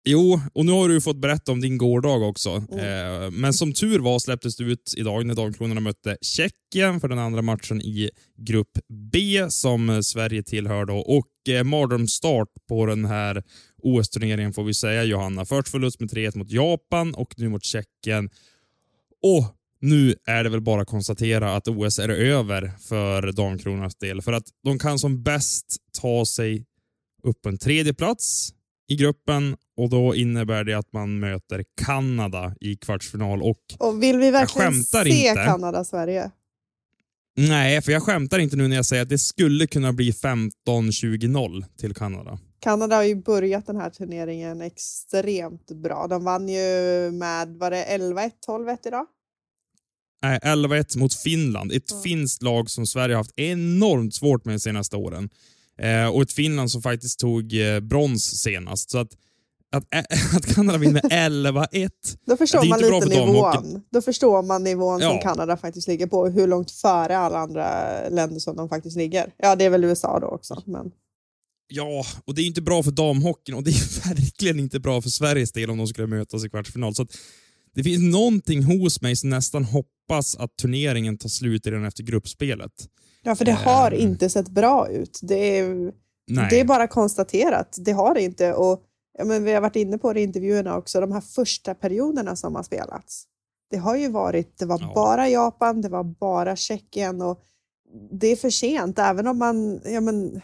Jo, 0.03 0.41
och 0.53 0.65
nu 0.65 0.71
har 0.71 0.89
du 0.89 1.01
fått 1.01 1.21
berätta 1.21 1.51
om 1.51 1.61
din 1.61 1.77
gårdag 1.77 2.21
också. 2.21 2.63
Mm. 2.71 3.33
Men 3.33 3.53
som 3.53 3.73
tur 3.73 3.99
var 3.99 4.19
släpptes 4.19 4.55
det 4.55 4.63
ut 4.63 4.93
idag 4.97 5.25
när 5.25 5.35
Damkronorna 5.35 5.81
mötte 5.81 6.17
Tjeckien 6.21 6.99
för 6.99 7.07
den 7.07 7.19
andra 7.19 7.41
matchen 7.41 7.81
i 7.81 8.09
grupp 8.37 8.77
B 9.11 9.45
som 9.49 10.03
Sverige 10.03 10.43
tillhör 10.43 10.85
då. 10.85 10.97
Och 10.97 11.49
eh, 11.49 11.63
mardrömsstart 11.63 12.47
på 12.67 12.85
den 12.85 13.05
här 13.05 13.43
OS-turneringen 13.83 14.53
får 14.53 14.63
vi 14.63 14.73
säga 14.73 15.03
Johanna. 15.03 15.45
Först 15.45 15.69
förlust 15.69 15.99
med 15.99 16.09
3-1 16.09 16.37
mot 16.37 16.51
Japan 16.51 17.13
och 17.13 17.33
nu 17.37 17.49
mot 17.49 17.63
Tjeckien. 17.63 18.29
Och 19.23 19.45
nu 19.81 20.15
är 20.25 20.43
det 20.43 20.49
väl 20.49 20.61
bara 20.61 20.81
att 20.81 20.87
konstatera 20.87 21.55
att 21.55 21.67
OS 21.67 21.99
är 21.99 22.09
över 22.09 22.71
för 22.79 23.31
Damkronornas 23.31 23.95
del. 23.95 24.21
För 24.21 24.33
att 24.33 24.47
de 24.63 24.79
kan 24.79 24.99
som 24.99 25.23
bäst 25.23 25.77
ta 26.01 26.25
sig 26.25 26.65
upp 27.23 27.41
på 27.41 27.49
en 27.49 27.57
tredje 27.57 27.93
plats 27.93 28.53
i 28.91 28.95
gruppen 28.95 29.55
och 29.77 29.89
då 29.89 30.15
innebär 30.15 30.63
det 30.63 30.73
att 30.73 30.93
man 30.93 31.19
möter 31.19 31.63
Kanada 31.81 32.55
i 32.61 32.75
kvartsfinal. 32.75 33.41
Och, 33.41 33.57
och 33.79 34.03
vill 34.03 34.17
vi 34.17 34.31
verkligen 34.31 34.83
se 34.83 35.09
inte. 35.29 35.43
Kanada-Sverige? 35.45 36.31
nej, 37.37 37.81
för 37.81 37.91
jag 37.91 38.03
skämtar 38.03 38.39
inte 38.39 38.55
nu 38.55 38.67
när 38.67 38.75
jag 38.75 38.85
säger 38.85 39.03
att 39.03 39.09
det 39.09 39.17
skulle 39.17 39.67
kunna 39.67 39.93
bli 39.93 40.11
15-20-0 40.11 41.63
till 41.77 41.93
Kanada. 41.93 42.39
Kanada 42.59 42.95
har 42.95 43.03
ju 43.03 43.15
börjat 43.15 43.65
den 43.67 43.75
här 43.75 43.89
turneringen 43.89 44.61
extremt 44.61 45.71
bra. 45.71 46.07
De 46.07 46.23
vann 46.23 46.49
ju 46.49 47.11
med, 47.11 47.47
var 47.57 47.71
det 47.71 47.85
11-1, 47.97 48.31
12-1 48.47 48.77
idag? 48.87 49.05
Nej, 50.23 50.39
11-1 50.43 50.97
mot 50.97 51.13
Finland. 51.13 51.71
Ett 51.71 51.83
Ja. 51.91 52.01
finskt 52.03 52.41
lag 52.43 52.69
som 52.69 52.85
Sverige 52.87 53.15
har 53.15 53.19
haft 53.19 53.39
enormt 53.39 54.15
svårt 54.15 54.45
med 54.45 54.55
de 54.55 54.59
senaste 54.59 54.95
åren. 54.95 55.29
Eh, 55.81 56.07
och 56.07 56.21
ett 56.21 56.31
Finland 56.31 56.71
som 56.71 56.81
faktiskt 56.81 57.19
tog 57.19 57.53
eh, 57.53 57.79
brons 57.79 58.41
senast. 58.41 58.89
Så 58.89 58.97
att, 58.97 59.11
att, 59.75 59.83
att 60.35 60.55
Kanada 60.55 60.77
vinner 60.77 61.01
11-1 61.09 61.89
Då 62.25 62.37
förstår 62.37 62.69
man 62.69 62.79
lite 62.79 63.25
nivån. 63.25 63.81
Då 63.91 64.01
förstår 64.01 64.43
man 64.43 64.63
nivån 64.63 64.99
som 64.99 65.09
Ja. 65.09 65.21
Kanada 65.21 65.57
faktiskt 65.57 65.87
ligger 65.87 66.07
på 66.07 66.19
och 66.19 66.31
hur 66.31 66.47
långt 66.47 66.71
före 66.71 67.17
alla 67.17 67.39
andra 67.39 67.69
länder 68.09 68.39
som 68.39 68.55
de 68.55 68.69
faktiskt 68.69 68.97
ligger. 68.97 69.33
Ja, 69.37 69.55
det 69.55 69.65
är 69.65 69.69
väl 69.69 69.83
USA 69.83 70.19
då 70.19 70.27
också. 70.27 70.63
Men... 70.65 70.91
Ja, 71.67 72.05
och 72.25 72.35
det 72.35 72.41
är 72.41 72.43
ju 72.43 72.49
inte 72.49 72.61
bra 72.61 72.83
för 72.83 72.91
damhockeyn 72.91 73.55
och 73.55 73.63
det 73.63 73.71
är 73.71 74.09
verkligen 74.15 74.59
inte 74.59 74.79
bra 74.79 75.01
för 75.01 75.09
Sveriges 75.09 75.51
del 75.51 75.69
om 75.69 75.77
de 75.77 75.87
skulle 75.87 76.07
mötas 76.07 76.45
i 76.45 76.49
kvartsfinal. 76.49 76.95
Så 76.95 77.01
att 77.01 77.17
det 77.75 77.83
finns 77.83 78.13
någonting 78.13 78.63
hos 78.63 79.01
mig 79.01 79.15
som 79.15 79.29
nästan 79.29 79.63
hoppas 79.63 80.35
att 80.35 80.55
turneringen 80.57 81.17
tar 81.17 81.29
slut 81.29 81.65
redan 81.67 81.85
efter 81.85 82.03
gruppspelet. 82.03 82.71
Ja, 83.23 83.35
för 83.35 83.45
det 83.45 83.51
har 83.51 83.91
Ehm. 83.91 83.99
inte 83.99 84.29
sett 84.29 84.49
bra 84.49 84.89
ut. 84.89 85.19
Det 85.21 85.59
är, 85.59 85.91
Nej. 86.27 86.47
det 86.49 86.59
är 86.59 86.65
bara 86.65 86.87
konstaterat. 86.87 87.75
Det 87.79 87.91
har 87.91 88.13
det 88.13 88.21
inte. 88.21 88.53
Och, 88.53 88.83
ja, 89.17 89.25
men 89.25 89.43
vi 89.43 89.53
har 89.53 89.61
varit 89.61 89.75
inne 89.75 89.97
på 89.97 90.13
det 90.13 90.19
i 90.19 90.23
intervjuerna 90.23 90.77
också, 90.77 91.01
de 91.01 91.11
här 91.11 91.21
första 91.21 91.75
perioderna 91.75 92.35
som 92.35 92.55
har 92.55 92.63
spelats. 92.63 93.23
Det 93.71 93.77
har 93.77 93.95
ju 93.95 94.07
varit, 94.09 94.57
det 94.57 94.65
var 94.65 94.79
Ja. 94.79 94.91
bara 94.95 95.29
Japan, 95.29 95.81
det 95.81 95.89
var 95.89 96.03
bara 96.03 96.55
Tjeckien 96.55 97.21
och 97.21 97.43
det 98.11 98.27
är 98.27 98.35
för 98.35 98.49
sent. 98.49 98.99
Även 98.99 99.27
om 99.27 99.37
man, 99.37 99.81
ja, 99.85 100.01
men, 100.01 100.41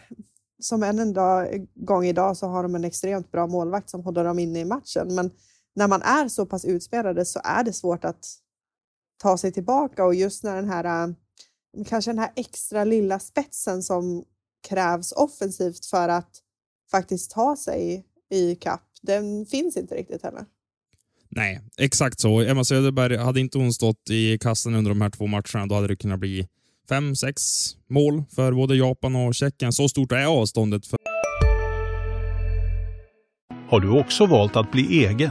som 0.62 0.82
än 0.82 0.98
en 0.98 1.12
dag, 1.12 1.66
gång 1.74 2.04
idag 2.06 2.36
så 2.36 2.46
har 2.46 2.62
de 2.62 2.74
en 2.74 2.84
extremt 2.84 3.32
bra 3.32 3.46
målvakt 3.46 3.90
som 3.90 4.04
håller 4.04 4.24
dem 4.24 4.38
inne 4.38 4.60
i 4.60 4.64
matchen. 4.64 5.14
Men 5.14 5.30
när 5.78 5.88
man 5.88 6.02
är 6.02 6.28
så 6.28 6.46
pass 6.46 6.64
utspelade 6.64 7.24
så 7.24 7.40
är 7.44 7.64
det 7.64 7.72
svårt 7.72 8.04
att 8.04 8.26
ta 9.22 9.38
sig 9.38 9.52
tillbaka 9.52 10.04
och 10.04 10.14
just 10.14 10.44
när 10.44 10.56
den 10.56 10.68
här, 10.68 11.08
äh, 11.08 11.14
kanske 11.88 12.10
den 12.10 12.18
här 12.18 12.32
extra 12.36 12.84
lilla 12.84 13.18
spetsen 13.18 13.82
som 13.82 14.24
krävs 14.68 15.12
offensivt 15.12 15.86
för 15.86 16.08
att 16.08 16.30
faktiskt 16.90 17.30
ta 17.30 17.56
sig 17.56 18.04
i 18.30 18.54
kapp, 18.54 18.84
den 19.02 19.46
finns 19.46 19.76
inte 19.76 19.94
riktigt 19.94 20.22
heller. 20.22 20.44
Nej, 21.28 21.60
exakt 21.78 22.20
så. 22.20 22.40
Emma 22.40 22.64
Söderberg, 22.64 23.16
hade 23.16 23.40
inte 23.40 23.58
hon 23.58 23.72
stått 23.72 24.10
i 24.10 24.38
kassen 24.38 24.74
under 24.74 24.88
de 24.88 25.00
här 25.00 25.10
två 25.10 25.26
matcherna, 25.26 25.66
då 25.66 25.74
hade 25.74 25.86
det 25.86 25.96
kunnat 25.96 26.20
bli 26.20 26.48
fem, 26.88 27.16
sex 27.16 27.42
mål 27.88 28.22
för 28.30 28.52
både 28.52 28.76
Japan 28.76 29.16
och 29.16 29.34
Tjeckien. 29.34 29.72
Så 29.72 29.88
stort 29.88 30.12
är 30.12 30.26
avståndet. 30.26 30.86
För... 30.86 30.98
Har 33.70 33.80
du 33.80 34.00
också 34.00 34.26
valt 34.26 34.56
att 34.56 34.72
bli 34.72 35.04
egen? 35.06 35.30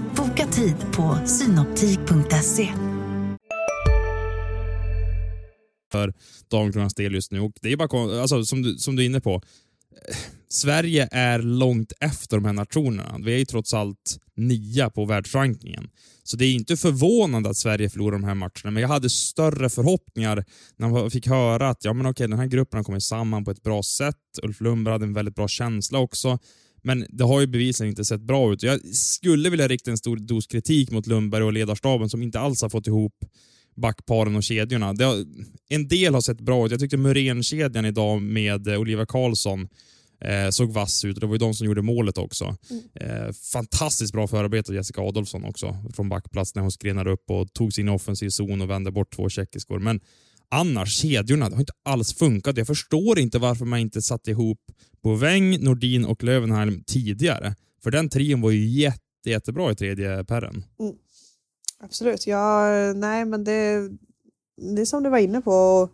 Boka 0.31 0.45
tid 0.45 0.75
på 0.91 1.17
synoptik.se. 1.25 2.69
för 5.91 6.13
Damkronans 6.51 6.93
del 6.93 7.13
just 7.13 7.31
nu. 7.31 7.39
Och 7.39 7.51
det 7.61 7.71
är 7.71 7.77
bara, 7.77 8.21
alltså, 8.21 8.45
som, 8.45 8.61
du, 8.61 8.77
som 8.77 8.95
du 8.95 9.01
är 9.01 9.05
inne 9.05 9.21
på, 9.21 9.33
eh, 9.33 10.15
Sverige 10.49 11.09
är 11.11 11.39
långt 11.39 11.93
efter 11.99 12.37
de 12.37 12.45
här 12.45 12.53
nationerna. 12.53 13.15
Vi 13.25 13.33
är 13.33 13.37
ju 13.37 13.45
trots 13.45 13.73
allt 13.73 14.19
nia 14.35 14.89
på 14.89 15.05
världsrankingen. 15.05 15.89
Så 16.23 16.37
det 16.37 16.45
är 16.45 16.53
inte 16.53 16.77
förvånande 16.77 17.49
att 17.49 17.57
Sverige 17.57 17.89
förlorar 17.89 18.11
de 18.11 18.23
här 18.23 18.35
matcherna, 18.35 18.71
men 18.71 18.81
jag 18.81 18.89
hade 18.89 19.09
större 19.09 19.69
förhoppningar 19.69 20.45
när 20.77 20.89
man 20.89 21.11
fick 21.11 21.27
höra 21.27 21.69
att 21.69 21.85
ja, 21.85 21.93
men 21.93 22.05
okej, 22.05 22.27
den 22.27 22.39
här 22.39 22.47
gruppen 22.47 22.77
har 22.77 22.83
kommit 22.83 23.03
samman 23.03 23.45
på 23.45 23.51
ett 23.51 23.63
bra 23.63 23.83
sätt. 23.83 24.15
Ulf 24.43 24.61
Lundberg 24.61 24.91
hade 24.91 25.05
en 25.05 25.13
väldigt 25.13 25.35
bra 25.35 25.47
känsla 25.47 25.99
också. 25.99 26.39
Men 26.83 27.05
det 27.09 27.23
har 27.23 27.41
ju 27.41 27.47
bevisligen 27.47 27.89
inte 27.89 28.05
sett 28.05 28.21
bra 28.21 28.53
ut. 28.53 28.63
Jag 28.63 28.95
skulle 28.95 29.49
vilja 29.49 29.67
rikta 29.67 29.91
en 29.91 29.97
stor 29.97 30.17
dos 30.17 30.47
kritik 30.47 30.91
mot 30.91 31.07
Lundberg 31.07 31.43
och 31.43 31.53
ledarstaben 31.53 32.09
som 32.09 32.21
inte 32.21 32.39
alls 32.39 32.61
har 32.61 32.69
fått 32.69 32.87
ihop 32.87 33.15
backparen 33.75 34.35
och 34.35 34.43
kedjorna. 34.43 34.85
Har, 34.85 35.25
en 35.69 35.87
del 35.87 36.13
har 36.13 36.21
sett 36.21 36.41
bra 36.41 36.65
ut. 36.65 36.71
Jag 36.71 36.79
tyckte 36.79 36.97
Muren-kedjan 36.97 37.85
idag 37.85 38.21
med 38.21 38.67
eh, 38.67 38.79
Oliver 38.79 39.05
Karlsson 39.05 39.67
eh, 40.21 40.49
såg 40.49 40.73
vass 40.73 41.05
ut. 41.05 41.19
Det 41.19 41.25
var 41.25 41.33
ju 41.33 41.39
de 41.39 41.53
som 41.53 41.67
gjorde 41.67 41.81
målet 41.81 42.17
också. 42.17 42.55
Eh, 42.95 43.31
fantastiskt 43.53 44.13
bra 44.13 44.27
förarbete 44.27 44.71
av 44.71 44.75
Jessica 44.75 45.01
Adolfsson 45.01 45.45
också 45.45 45.77
från 45.93 46.09
backplats 46.09 46.55
när 46.55 46.61
hon 46.61 46.71
skrenade 46.71 47.11
upp 47.11 47.29
och 47.29 47.53
tog 47.53 47.73
sin 47.73 47.89
offensiv 47.89 48.29
zon 48.29 48.61
och 48.61 48.69
vände 48.69 48.91
bort 48.91 49.15
två 49.15 49.29
tjeckiskor. 49.29 49.79
Men 49.79 49.99
annars, 50.51 50.93
kedjorna, 51.01 51.49
det 51.49 51.55
har 51.55 51.59
inte 51.59 51.73
alls 51.85 52.13
funkat. 52.13 52.57
Jag 52.57 52.67
förstår 52.67 53.19
inte 53.19 53.39
varför 53.39 53.65
man 53.65 53.79
inte 53.79 54.01
satte 54.01 54.31
ihop 54.31 54.59
Boväng, 55.03 55.63
Nordin 55.63 56.05
och 56.05 56.23
Löwenheim 56.23 56.83
tidigare. 56.87 57.55
För 57.83 57.91
den 57.91 58.09
trion 58.09 58.41
var 58.41 58.51
ju 58.51 58.67
jätte, 58.67 59.29
jättebra 59.29 59.71
i 59.71 59.75
tredje 59.75 60.23
perren. 60.23 60.63
Mm. 60.79 60.95
Absolut. 61.83 62.27
Ja, 62.27 62.67
nej, 62.95 63.25
men 63.25 63.43
det, 63.43 63.89
det 64.75 64.81
är 64.81 64.85
som 64.85 65.03
du 65.03 65.09
var 65.09 65.17
inne 65.17 65.41
på. 65.41 65.89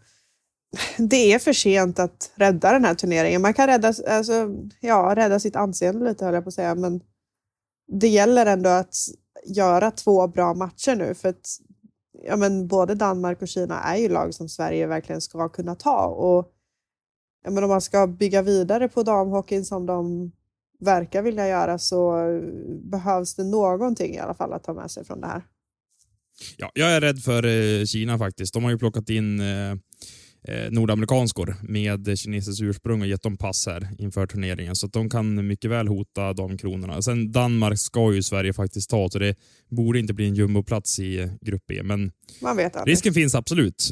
Det 0.98 1.34
är 1.34 1.40
för 1.40 1.54
sent 1.54 2.00
att 2.00 2.32
rädda 2.36 2.72
den 2.72 2.86
här 2.86 2.96
turneringen. 2.96 3.42
Man 3.42 3.54
kan 3.54 3.68
rädda, 3.68 3.94
alltså, 4.08 4.50
ja, 4.80 5.14
rädda 5.16 5.40
sitt 5.40 5.56
anseende 5.56 6.10
lite, 6.10 6.26
höll 6.26 6.34
jag 6.34 6.44
på 6.44 6.48
att 6.48 6.54
säga. 6.54 6.76
Men 6.76 7.02
det 7.92 8.08
gäller 8.08 8.46
ändå 8.46 8.70
att 8.70 8.96
göra 9.46 9.92
två 9.92 10.28
bra 10.28 10.54
matcher 10.54 10.96
nu. 10.96 11.14
För 11.14 11.30
att 11.30 11.58
ja, 12.26 12.36
men 12.36 12.68
både 12.68 12.96
Danmark 12.96 13.42
och 13.42 13.48
Kina 13.48 13.80
är 13.80 13.98
ju 13.98 14.10
lag 14.10 14.34
som 14.34 14.50
Sverige 14.50 14.88
verkligen 14.88 15.22
ska 15.22 15.50
kunna 15.50 15.76
ta. 15.76 16.06
Och 16.06 16.52
ja, 17.44 17.52
men 17.52 17.64
om 17.64 17.70
man 17.70 17.82
ska 17.82 18.08
bygga 18.08 18.42
vidare 18.42 18.88
på 18.88 19.04
damhockeyn 19.04 19.66
som 19.66 19.86
de 19.86 20.32
verkar 20.80 21.22
vilja 21.22 21.48
göra 21.48 21.78
så 21.80 22.16
behövs 22.82 23.36
det 23.36 23.44
någonting 23.44 24.16
i 24.16 24.20
alla 24.20 24.34
fall 24.34 24.54
att 24.54 24.64
ta 24.64 24.74
med 24.74 24.92
sig 24.92 25.06
från 25.06 25.22
det 25.22 25.28
här. 25.28 25.42
Ja, 26.58 26.72
jag 26.74 26.92
är 26.92 27.02
rädd 27.02 27.20
för 27.20 27.46
eh, 27.46 27.86
Kina 27.86 28.18
faktiskt. 28.18 28.54
De 28.54 28.64
har 28.64 28.72
ju 28.72 28.78
plockat 28.78 29.10
in 29.10 29.40
eh, 29.40 29.76
eh, 30.44 30.72
nordamerikanskor 30.72 31.56
med 31.62 32.20
kinesiskt 32.20 32.62
ursprung 32.62 33.02
och 33.02 33.08
gett 33.08 33.24
dem 33.24 33.38
pass 33.38 33.66
här 33.68 33.90
inför 33.98 34.28
turneringen. 34.28 34.76
Så 34.76 34.88
de 34.88 35.10
kan 35.10 35.48
mycket 35.48 35.72
väl 35.72 35.88
hota 35.88 36.34
de 36.34 36.58
kronorna. 36.58 37.02
Sen 37.02 37.32
Danmark 37.32 37.80
ska 37.80 38.14
ju 38.14 38.24
Sverige 38.24 38.54
faktiskt 38.54 38.90
ta, 38.90 39.10
så 39.10 39.20
det 39.20 39.36
borde 39.70 40.00
inte 40.00 40.14
bli 40.14 40.28
en 40.28 40.36
jumboplats 40.36 41.00
i 41.00 41.32
grupp 41.42 41.64
B. 41.68 41.84
Men 41.84 42.12
risken 42.86 43.14
finns 43.14 43.36
absolut. 43.36 43.92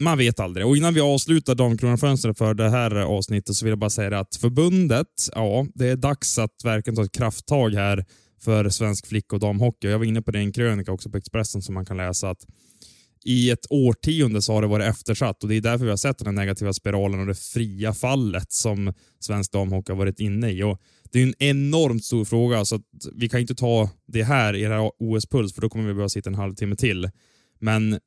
Man 0.00 0.18
vet 0.18 0.40
aldrig. 0.40 0.66
Och 0.66 0.76
innan 0.76 0.94
vi 0.94 1.00
avslutar 1.00 1.54
Damkronafönstret 1.54 2.38
för 2.38 2.54
det 2.54 2.70
här 2.70 2.96
avsnittet 2.96 3.54
så 3.54 3.64
vill 3.64 3.70
jag 3.70 3.78
bara 3.78 3.90
säga 3.90 4.18
att 4.18 4.36
förbundet, 4.36 5.06
ja, 5.34 5.66
det 5.74 5.88
är 5.88 5.96
dags 5.96 6.38
att 6.38 6.64
verkligen 6.64 6.96
ta 6.96 7.04
ett 7.04 7.12
krafttag 7.12 7.70
här 7.70 8.04
för 8.40 8.68
svensk 8.68 9.06
flick 9.06 9.32
och 9.32 9.40
damhockey. 9.40 9.88
Jag 9.88 9.98
var 9.98 10.04
inne 10.04 10.22
på 10.22 10.30
det 10.30 10.38
i 10.38 10.42
en 10.42 10.52
krönika 10.52 10.92
också 10.92 11.10
på 11.10 11.16
Expressen 11.16 11.62
som 11.62 11.74
man 11.74 11.86
kan 11.86 11.96
läsa 11.96 12.30
att 12.30 12.46
i 13.24 13.50
ett 13.50 13.66
årtionde 13.70 14.42
så 14.42 14.52
har 14.52 14.62
det 14.62 14.68
varit 14.68 14.86
eftersatt 14.86 15.42
och 15.42 15.48
det 15.48 15.54
är 15.54 15.60
därför 15.60 15.84
vi 15.84 15.90
har 15.90 15.96
sett 15.96 16.18
den 16.18 16.26
här 16.26 16.32
negativa 16.32 16.72
spiralen 16.72 17.20
och 17.20 17.26
det 17.26 17.34
fria 17.34 17.94
fallet 17.94 18.52
som 18.52 18.94
svensk 19.18 19.52
damhockey 19.52 19.92
har 19.92 19.98
varit 19.98 20.20
inne 20.20 20.50
i. 20.50 20.62
Och 20.62 20.80
det 21.12 21.18
är 21.18 21.26
en 21.26 21.34
enormt 21.38 22.04
stor 22.04 22.24
fråga 22.24 22.64
så 22.64 22.76
att 22.76 22.82
vi 23.14 23.28
kan 23.28 23.40
inte 23.40 23.54
ta 23.54 23.90
det 24.06 24.22
här 24.22 24.56
i 24.56 24.62
det 24.62 24.68
här 24.68 24.90
OS-puls 24.98 25.54
för 25.54 25.60
då 25.60 25.68
kommer 25.68 25.86
vi 25.86 25.94
behöva 25.94 26.08
sitta 26.08 26.30
en 26.30 26.34
halvtimme 26.34 26.76
till. 26.76 27.10
Men 27.60 27.98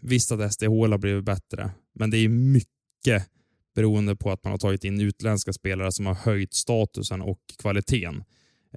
visst 0.00 0.32
att 0.32 0.52
SDHL 0.52 0.92
har 0.92 0.98
blivit 0.98 1.24
bättre, 1.24 1.70
men 1.94 2.10
det 2.10 2.18
är 2.18 2.28
mycket 2.28 3.26
beroende 3.74 4.16
på 4.16 4.30
att 4.30 4.44
man 4.44 4.50
har 4.50 4.58
tagit 4.58 4.84
in 4.84 5.00
utländska 5.00 5.52
spelare 5.52 5.92
som 5.92 6.06
har 6.06 6.14
höjt 6.14 6.54
statusen 6.54 7.22
och 7.22 7.40
kvaliteten. 7.58 8.24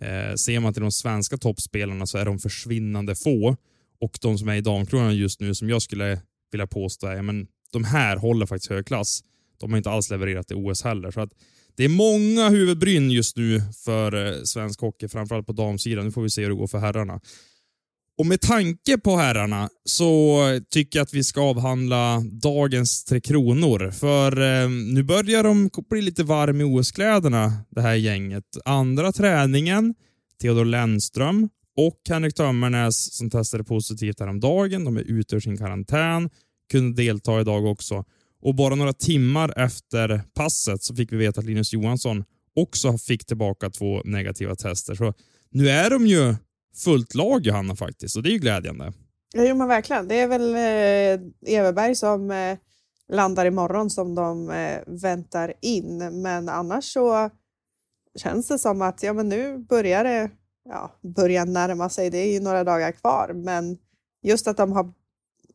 Eh, 0.01 0.35
ser 0.35 0.59
man 0.59 0.73
till 0.73 0.81
de 0.81 0.91
svenska 0.91 1.37
toppspelarna 1.37 2.05
så 2.05 2.17
är 2.17 2.25
de 2.25 2.39
försvinnande 2.39 3.15
få 3.15 3.57
och 4.01 4.17
de 4.21 4.37
som 4.37 4.49
är 4.49 4.55
i 4.55 4.61
damkronan 4.61 5.15
just 5.15 5.39
nu 5.39 5.55
som 5.55 5.69
jag 5.69 5.81
skulle 5.81 6.21
vilja 6.51 6.67
påstå 6.67 7.07
är, 7.07 7.21
men 7.21 7.47
de 7.73 7.83
här 7.83 8.17
håller 8.17 8.45
faktiskt 8.45 8.71
hög 8.71 8.85
klass. 8.87 9.23
De 9.59 9.71
har 9.71 9.77
inte 9.77 9.89
alls 9.89 10.09
levererat 10.09 10.51
i 10.51 10.53
OS 10.53 10.83
heller. 10.83 11.11
Så 11.11 11.21
att 11.21 11.29
det 11.75 11.85
är 11.85 11.89
många 11.89 12.49
huvudbryn 12.49 13.11
just 13.11 13.37
nu 13.37 13.61
för 13.85 14.27
eh, 14.27 14.43
svensk 14.43 14.81
hockey, 14.81 15.07
framförallt 15.07 15.47
på 15.47 15.53
damsidan. 15.53 16.05
Nu 16.05 16.11
får 16.11 16.21
vi 16.21 16.29
se 16.29 16.41
hur 16.41 16.49
det 16.49 16.55
går 16.55 16.67
för 16.67 16.77
herrarna. 16.77 17.19
Och 18.17 18.25
med 18.25 18.41
tanke 18.41 18.97
på 18.97 19.15
herrarna 19.15 19.69
så 19.85 20.39
tycker 20.69 20.99
jag 20.99 21.03
att 21.03 21.13
vi 21.13 21.23
ska 21.23 21.41
avhandla 21.41 22.23
dagens 22.31 23.03
Tre 23.03 23.21
Kronor. 23.21 23.91
För 23.91 24.61
eh, 24.63 24.69
nu 24.69 25.03
börjar 25.03 25.43
de 25.43 25.69
bli 25.89 26.01
lite 26.01 26.23
varm 26.23 26.61
i 26.61 26.63
OS-kläderna, 26.63 27.53
det 27.69 27.81
här 27.81 27.95
gänget. 27.95 28.45
Andra 28.65 29.11
träningen, 29.11 29.95
Theodor 30.41 30.65
Lennström 30.65 31.49
och 31.77 31.99
Henrik 32.09 32.35
Tömmernes 32.35 33.17
som 33.17 33.29
testade 33.29 33.63
positivt 33.63 34.19
häromdagen. 34.19 34.85
De 34.85 34.97
är 34.97 35.01
ute 35.01 35.35
ur 35.35 35.39
sin 35.39 35.57
karantän, 35.57 36.29
kunde 36.71 37.03
delta 37.03 37.41
idag 37.41 37.65
också. 37.65 38.05
Och 38.41 38.55
bara 38.55 38.75
några 38.75 38.93
timmar 38.93 39.53
efter 39.59 40.23
passet 40.33 40.83
så 40.83 40.95
fick 40.95 41.11
vi 41.11 41.17
veta 41.17 41.39
att 41.39 41.45
Linus 41.45 41.73
Johansson 41.73 42.23
också 42.55 42.97
fick 42.97 43.25
tillbaka 43.25 43.69
två 43.69 44.01
negativa 44.05 44.55
tester. 44.55 44.95
Så 44.95 45.13
nu 45.51 45.69
är 45.69 45.89
de 45.89 46.07
ju 46.07 46.35
fullt 46.75 47.15
lag 47.15 47.45
Johanna 47.45 47.75
faktiskt 47.75 48.15
och 48.15 48.23
det 48.23 48.29
är 48.29 48.33
ju 48.33 48.39
glädjande. 48.39 48.93
Ja, 49.33 49.43
jo, 49.43 49.55
men 49.55 49.67
verkligen. 49.67 50.07
Det 50.07 50.19
är 50.19 50.27
väl 50.27 50.55
eh, 50.55 51.57
Everberg 51.57 51.95
som 51.95 52.31
eh, 52.31 52.57
landar 53.09 53.45
imorgon 53.45 53.89
som 53.89 54.15
de 54.15 54.49
eh, 54.49 54.79
väntar 54.87 55.53
in. 55.61 56.21
Men 56.21 56.49
annars 56.49 56.93
så 56.93 57.29
känns 58.19 58.47
det 58.47 58.59
som 58.59 58.81
att 58.81 59.03
ja, 59.03 59.13
men 59.13 59.29
nu 59.29 59.57
börjar 59.57 60.03
det 60.03 60.29
ja, 60.69 60.99
börja 61.15 61.45
närma 61.45 61.89
sig. 61.89 62.09
Det 62.09 62.17
är 62.17 62.33
ju 62.33 62.39
några 62.39 62.63
dagar 62.63 62.91
kvar, 62.91 63.31
men 63.33 63.77
just 64.23 64.47
att 64.47 64.57
de 64.57 64.71
har 64.71 64.93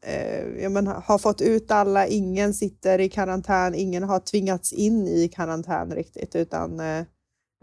eh, 0.03 0.63
ja, 0.63 0.69
men, 0.69 0.87
har 0.87 1.19
fått 1.19 1.41
ut 1.41 1.71
alla. 1.71 2.07
Ingen 2.07 2.55
sitter 2.55 2.99
i 2.99 3.09
karantän. 3.09 3.75
Ingen 3.75 4.03
har 4.03 4.21
tvingats 4.21 4.73
in 4.73 5.07
i 5.07 5.29
karantän 5.29 5.95
riktigt, 5.95 6.37
utan 6.37 6.81
eh, 6.81 7.05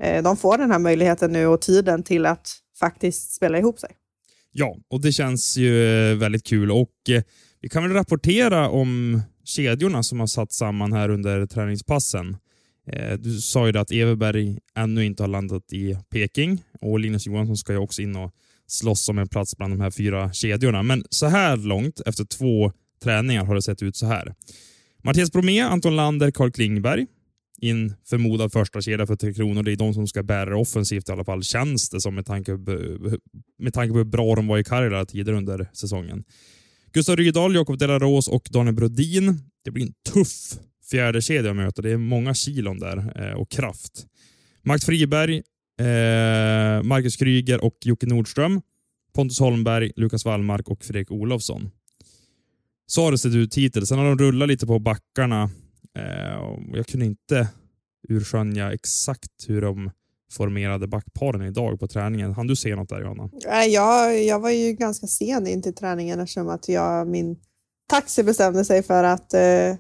eh 0.02 0.24
de 0.24 0.38
får 0.38 0.58
den 0.58 0.72
här 0.72 0.80
möjligheten 0.80 1.32
nu 1.32 1.48
och 1.48 1.62
tiden 1.62 2.04
till 2.04 2.26
att 2.26 2.52
faktiskt 2.80 3.34
spela 3.34 3.58
ihop 3.60 3.80
sig. 3.80 3.90
Ja, 4.52 4.78
och 4.90 5.02
det 5.02 5.12
känns 5.12 5.58
ju 5.58 5.86
eh, 6.12 6.18
väldigt 6.18 6.46
kul 6.46 6.72
och 6.72 7.10
eh, 7.10 7.24
vi 7.62 7.70
kan 7.70 7.84
väl 7.84 7.94
rapportera 7.94 8.70
om 8.70 9.22
kedjorna 9.44 10.04
som 10.04 10.20
har 10.20 10.28
satt 10.28 10.52
samman 10.52 10.94
här 10.94 11.10
under 11.10 11.46
träningspassen. 11.46 12.38
Eh, 12.92 13.14
du 13.14 13.42
sa 13.42 13.68
ju 13.68 13.78
att 13.78 13.92
Everberg 13.92 14.60
ännu 14.76 15.06
inte 15.06 15.24
har 15.24 15.28
landat 15.28 15.74
i 15.74 15.98
Peking 16.10 16.64
och 16.84 17.00
Linus 17.00 17.28
Johansson 17.28 17.58
ska 17.58 17.74
ju 17.74 17.80
också 17.80 18.02
in 18.02 18.16
och 18.16 18.32
slåss 18.68 19.10
om 19.10 19.18
en 19.18 19.28
plats 19.28 19.58
bland 19.58 19.74
de 19.74 19.82
här 19.82 19.92
fyra 19.92 20.34
kedjorna. 20.34 20.84
Men 20.84 21.04
så 21.10 21.26
här 21.26 21.58
långt, 21.58 22.02
efter 22.06 22.26
två 22.26 22.72
träningar, 23.04 23.46
har 23.46 23.56
det 23.56 23.62
sett 23.62 23.84
ut 23.84 23.96
så 23.96 24.06
här. 24.06 24.36
Mattias 25.04 25.32
Bromé, 25.32 25.60
Anton 25.60 25.96
Lander, 25.96 26.32
Carl 26.32 26.52
Klingberg 26.52 27.06
in 27.64 27.94
förmodad 28.06 28.52
första 28.52 28.82
kedja 28.82 29.08
för 29.08 29.16
Tre 29.16 29.34
Kronor. 29.34 29.64
Det 29.64 29.72
är 29.72 29.76
de 29.76 29.94
som 29.94 30.08
ska 30.08 30.24
bära 30.24 30.50
det 30.50 30.56
offensivt 30.56 31.10
i 31.10 31.12
alla 31.12 31.26
fall, 31.26 31.44
känns 31.44 31.90
det 31.90 32.02
som 32.02 32.16
med 32.16 32.26
tanke, 32.26 32.58
på, 32.58 32.80
med 33.60 33.74
tanke 33.74 33.92
på 33.92 33.98
hur 33.98 34.06
bra 34.06 34.36
de 34.36 34.48
var 34.48 34.58
i 34.58 34.64
Karjala 34.64 35.06
tidigare 35.06 35.38
under 35.38 35.70
säsongen. 35.74 36.24
Gustav 36.94 37.16
Rydahl, 37.16 37.56
Jakob 37.56 37.78
Delaros 37.78 38.28
och 38.28 38.48
Daniel 38.52 38.76
Brodin. 38.76 39.40
Det 39.64 39.72
blir 39.72 39.86
en 39.86 39.94
tuff 40.14 40.60
fjärde 40.92 41.22
kedja 41.22 41.50
att 41.50 41.56
möta. 41.56 41.82
Det 41.82 41.92
är 41.92 41.98
många 41.98 42.34
kilon 42.34 42.80
där 42.80 43.28
eh, 43.28 43.34
och 43.34 43.52
kraft. 43.52 44.06
Max 44.64 44.86
Friberg, 44.86 45.42
eh, 45.80 46.84
Marcus 46.84 47.16
Kryger 47.16 47.64
och 47.64 47.78
Jocke 47.82 48.06
Nordström. 48.06 48.62
Pontus 49.14 49.40
Holmberg, 49.40 49.92
Lukas 49.96 50.26
Wallmark 50.26 50.70
och 50.70 50.84
Fredrik 50.84 51.12
Olofsson. 51.12 51.70
Så 52.88 53.04
har 53.04 53.12
det 53.12 53.18
sett 53.18 53.36
ut 53.36 53.58
hittills. 53.58 53.90
Sen 53.90 53.98
har 53.98 54.06
de 54.06 54.18
rullat 54.18 54.48
lite 54.48 54.68
på 54.68 54.80
backarna 54.80 55.50
Eh, 55.98 56.58
jag 56.74 56.88
kunde 56.88 57.06
inte 57.06 57.48
urskönja 58.10 58.74
exakt 58.74 59.32
hur 59.48 59.62
de 59.62 59.92
formerade 60.32 60.88
backparen 60.88 61.42
idag 61.42 61.80
på 61.80 61.88
träningen. 61.88 62.34
Han 62.34 62.48
du 62.48 62.56
se 62.56 62.76
något 62.76 62.90
där 62.90 63.02
Johanna? 63.02 63.30
Jag, 63.68 64.24
jag 64.24 64.40
var 64.40 64.50
ju 64.50 64.74
ganska 64.74 65.08
sen 65.08 65.48
in 65.48 65.62
till 65.62 65.76
träningen 65.76 66.20
eftersom 66.20 66.50
att 66.50 66.70
jag, 66.70 67.08
min 67.08 67.40
taxi 67.90 68.24
bestämde 68.24 68.66
sig 68.66 68.84
för 68.84 69.04
att 69.04 69.34
eh, 69.34 69.76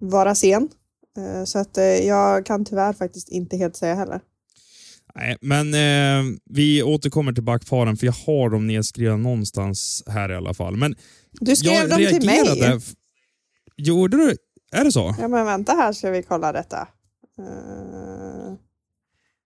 vara 0.00 0.34
sen. 0.34 0.68
Eh, 1.16 1.44
så 1.44 1.58
att 1.58 1.78
eh, 1.78 1.84
jag 1.84 2.46
kan 2.46 2.64
tyvärr 2.64 2.92
faktiskt 2.92 3.28
inte 3.28 3.56
helt 3.56 3.76
säga 3.76 3.94
heller. 3.94 4.20
Nej, 5.14 5.36
men 5.40 5.74
eh, 5.74 6.38
vi 6.44 6.82
återkommer 6.82 7.32
till 7.32 7.42
backparen 7.42 7.96
för 7.96 8.06
jag 8.06 8.12
har 8.12 8.50
dem 8.50 8.66
nedskrivna 8.66 9.16
någonstans 9.16 10.04
här 10.06 10.32
i 10.32 10.34
alla 10.34 10.54
fall. 10.54 10.76
Men 10.76 10.94
du 11.32 11.56
skrev 11.56 11.88
dem 11.88 11.98
till 11.98 12.26
mig. 12.26 12.80
Gjorde 13.76 14.16
du? 14.16 14.36
Är 14.72 14.84
det 14.84 14.92
så? 14.92 15.14
Ja, 15.18 15.28
men 15.28 15.46
vänta 15.46 15.72
här 15.72 15.92
ska 15.92 16.10
vi 16.10 16.22
kolla 16.22 16.52
detta. 16.52 16.88
Uh, 17.38 18.54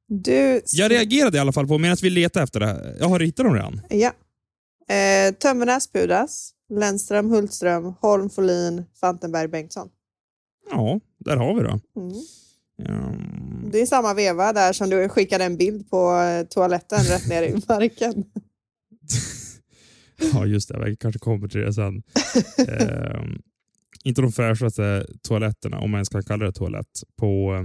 du... 0.09 0.63
Jag 0.73 0.91
reagerade 0.91 1.37
i 1.37 1.41
alla 1.41 1.53
fall 1.53 1.69
på, 1.69 1.79
medan 1.79 1.97
vi 2.03 2.11
letar 2.11 2.43
efter 2.43 2.61
det 2.61 2.67
här. 2.67 2.97
Jag 2.99 3.09
har 3.09 3.19
ritat 3.19 3.47
dem 3.47 3.55
redan. 3.55 3.81
Ja. 3.89 4.09
Uh, 4.09 5.35
Tömmernes, 5.35 5.93
Pudas, 5.93 6.51
Lennström, 6.71 7.31
Hultström, 7.31 7.95
Holm, 8.01 8.31
Folin, 8.31 8.85
Fantenberg, 9.01 9.49
Bengtsson. 9.49 9.89
Ja, 10.71 11.01
där 11.19 11.37
har 11.37 11.55
vi 11.55 11.63
det. 11.63 11.81
Mm. 11.97 12.13
Um... 12.79 13.71
Det 13.73 13.81
är 13.81 13.87
samma 13.87 14.15
veva 14.15 14.53
där 14.53 14.73
som 14.73 14.91
du 14.91 15.09
skickade 15.09 15.45
en 15.45 15.57
bild 15.57 15.91
på 15.91 16.13
eh, 16.13 16.47
toaletten 16.47 17.05
rätt 17.05 17.29
ner 17.29 17.43
i 17.43 17.53
marken. 17.69 18.25
ja, 20.33 20.47
just 20.47 20.69
det. 20.69 20.89
Jag 20.89 20.99
kanske 20.99 21.19
kommer 21.19 21.49
till 21.49 21.61
det 21.61 21.73
sen. 21.73 22.03
um, 23.17 23.43
inte 24.05 24.23
de 24.23 24.33
fräschaste 24.33 25.07
toaletterna, 25.23 25.79
om 25.79 25.91
man 25.91 25.99
ens 25.99 26.09
kan 26.09 26.23
kalla 26.23 26.45
det 26.45 26.53
toalett, 26.53 27.03
på 27.17 27.55
eh, 27.55 27.65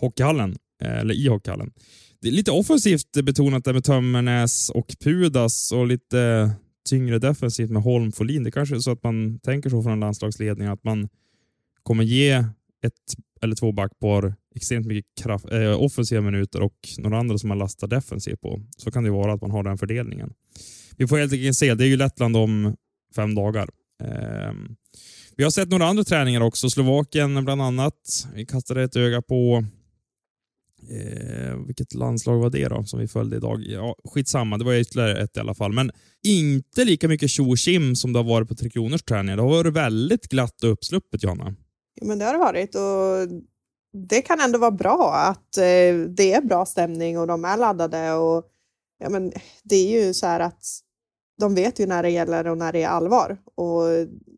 hockeyhallen, 0.00 0.56
eh, 0.82 0.98
eller 0.98 1.14
i 1.14 1.28
hockeyhallen. 1.28 1.72
Det 2.20 2.28
är 2.28 2.32
lite 2.32 2.50
offensivt 2.50 3.12
betonat 3.22 3.64
där 3.64 3.72
med 3.72 3.84
Tömmernes 3.84 4.70
och 4.70 4.96
Pudas 5.00 5.72
och 5.72 5.86
lite 5.86 6.50
tyngre 6.88 7.18
defensivt 7.18 7.70
med 7.70 7.82
Holm 7.82 8.12
Folin. 8.12 8.44
Det 8.44 8.50
kanske 8.50 8.76
är 8.76 8.80
så 8.80 8.90
att 8.90 9.02
man 9.02 9.38
tänker 9.38 9.70
så 9.70 9.82
från 9.82 10.00
landslagsledningen 10.00 10.72
att 10.72 10.84
man 10.84 11.08
kommer 11.82 12.04
ge 12.04 12.32
ett 12.82 12.92
eller 13.42 13.54
två 13.56 13.72
backpar 13.72 14.34
extremt 14.56 14.86
mycket 14.86 15.22
kraft, 15.22 15.52
eh, 15.52 15.82
offensiva 15.82 16.20
minuter 16.20 16.60
och 16.60 16.88
några 16.98 17.18
andra 17.18 17.38
som 17.38 17.48
man 17.48 17.58
lastar 17.58 17.86
defensivt 17.86 18.40
på. 18.40 18.62
Så 18.76 18.90
kan 18.90 19.04
det 19.04 19.10
vara 19.10 19.32
att 19.32 19.40
man 19.40 19.50
har 19.50 19.62
den 19.62 19.78
fördelningen. 19.78 20.32
Vi 20.96 21.06
får 21.06 21.18
helt 21.18 21.32
enkelt 21.32 21.56
se. 21.56 21.74
Det 21.74 21.84
är 21.84 21.88
ju 21.88 21.96
Lettland 21.96 22.36
om 22.36 22.76
fem 23.16 23.34
dagar. 23.34 23.68
Eh, 24.02 24.52
vi 25.36 25.44
har 25.44 25.50
sett 25.50 25.68
några 25.68 25.86
andra 25.86 26.04
träningar 26.04 26.40
också. 26.40 26.70
Slovakien 26.70 27.44
bland 27.44 27.62
annat. 27.62 28.28
Vi 28.34 28.46
kastade 28.46 28.82
ett 28.82 28.96
öga 28.96 29.22
på 29.22 29.64
eh, 30.90 31.56
vilket 31.66 31.94
landslag 31.94 32.38
var 32.38 32.50
det 32.50 32.68
då 32.68 32.84
som 32.84 33.00
vi 33.00 33.08
följde 33.08 33.36
idag? 33.36 33.62
Ja, 33.62 33.96
skitsamma, 34.04 34.58
det 34.58 34.64
var 34.64 34.74
ytterligare 34.74 35.18
ett 35.22 35.36
i 35.36 35.40
alla 35.40 35.54
fall. 35.54 35.72
Men 35.72 35.90
inte 36.26 36.84
lika 36.84 37.08
mycket 37.08 37.30
tjo 37.30 37.56
som 37.96 38.12
det 38.12 38.18
har 38.18 38.24
varit 38.24 38.48
på 38.48 38.54
Tre 38.54 38.70
Kronors 38.70 39.02
träningar. 39.02 39.36
Det 39.36 39.42
har 39.42 39.50
varit 39.50 39.72
väldigt 39.72 40.28
glatt 40.28 40.64
och 40.64 40.72
uppsluppet, 40.72 41.22
Johanna. 41.22 41.54
Ja, 42.00 42.06
men 42.06 42.18
det 42.18 42.24
har 42.24 42.32
det 42.32 42.38
varit 42.38 42.74
och 42.74 43.42
det 43.96 44.22
kan 44.22 44.40
ändå 44.40 44.58
vara 44.58 44.70
bra 44.70 45.12
att 45.14 45.56
eh, 45.56 45.94
det 46.08 46.32
är 46.32 46.40
bra 46.42 46.66
stämning 46.66 47.18
och 47.18 47.26
de 47.26 47.44
är 47.44 47.56
laddade. 47.56 48.12
Och, 48.12 48.44
ja, 48.98 49.08
men 49.08 49.32
det 49.62 49.76
är 49.76 50.04
ju 50.04 50.14
så 50.14 50.26
här 50.26 50.40
att 50.40 50.64
de 51.38 51.54
vet 51.54 51.80
ju 51.80 51.86
när 51.86 52.02
det 52.02 52.10
gäller 52.10 52.46
och 52.46 52.58
när 52.58 52.72
det 52.72 52.82
är 52.82 52.88
allvar. 52.88 53.38
Och 53.54 53.82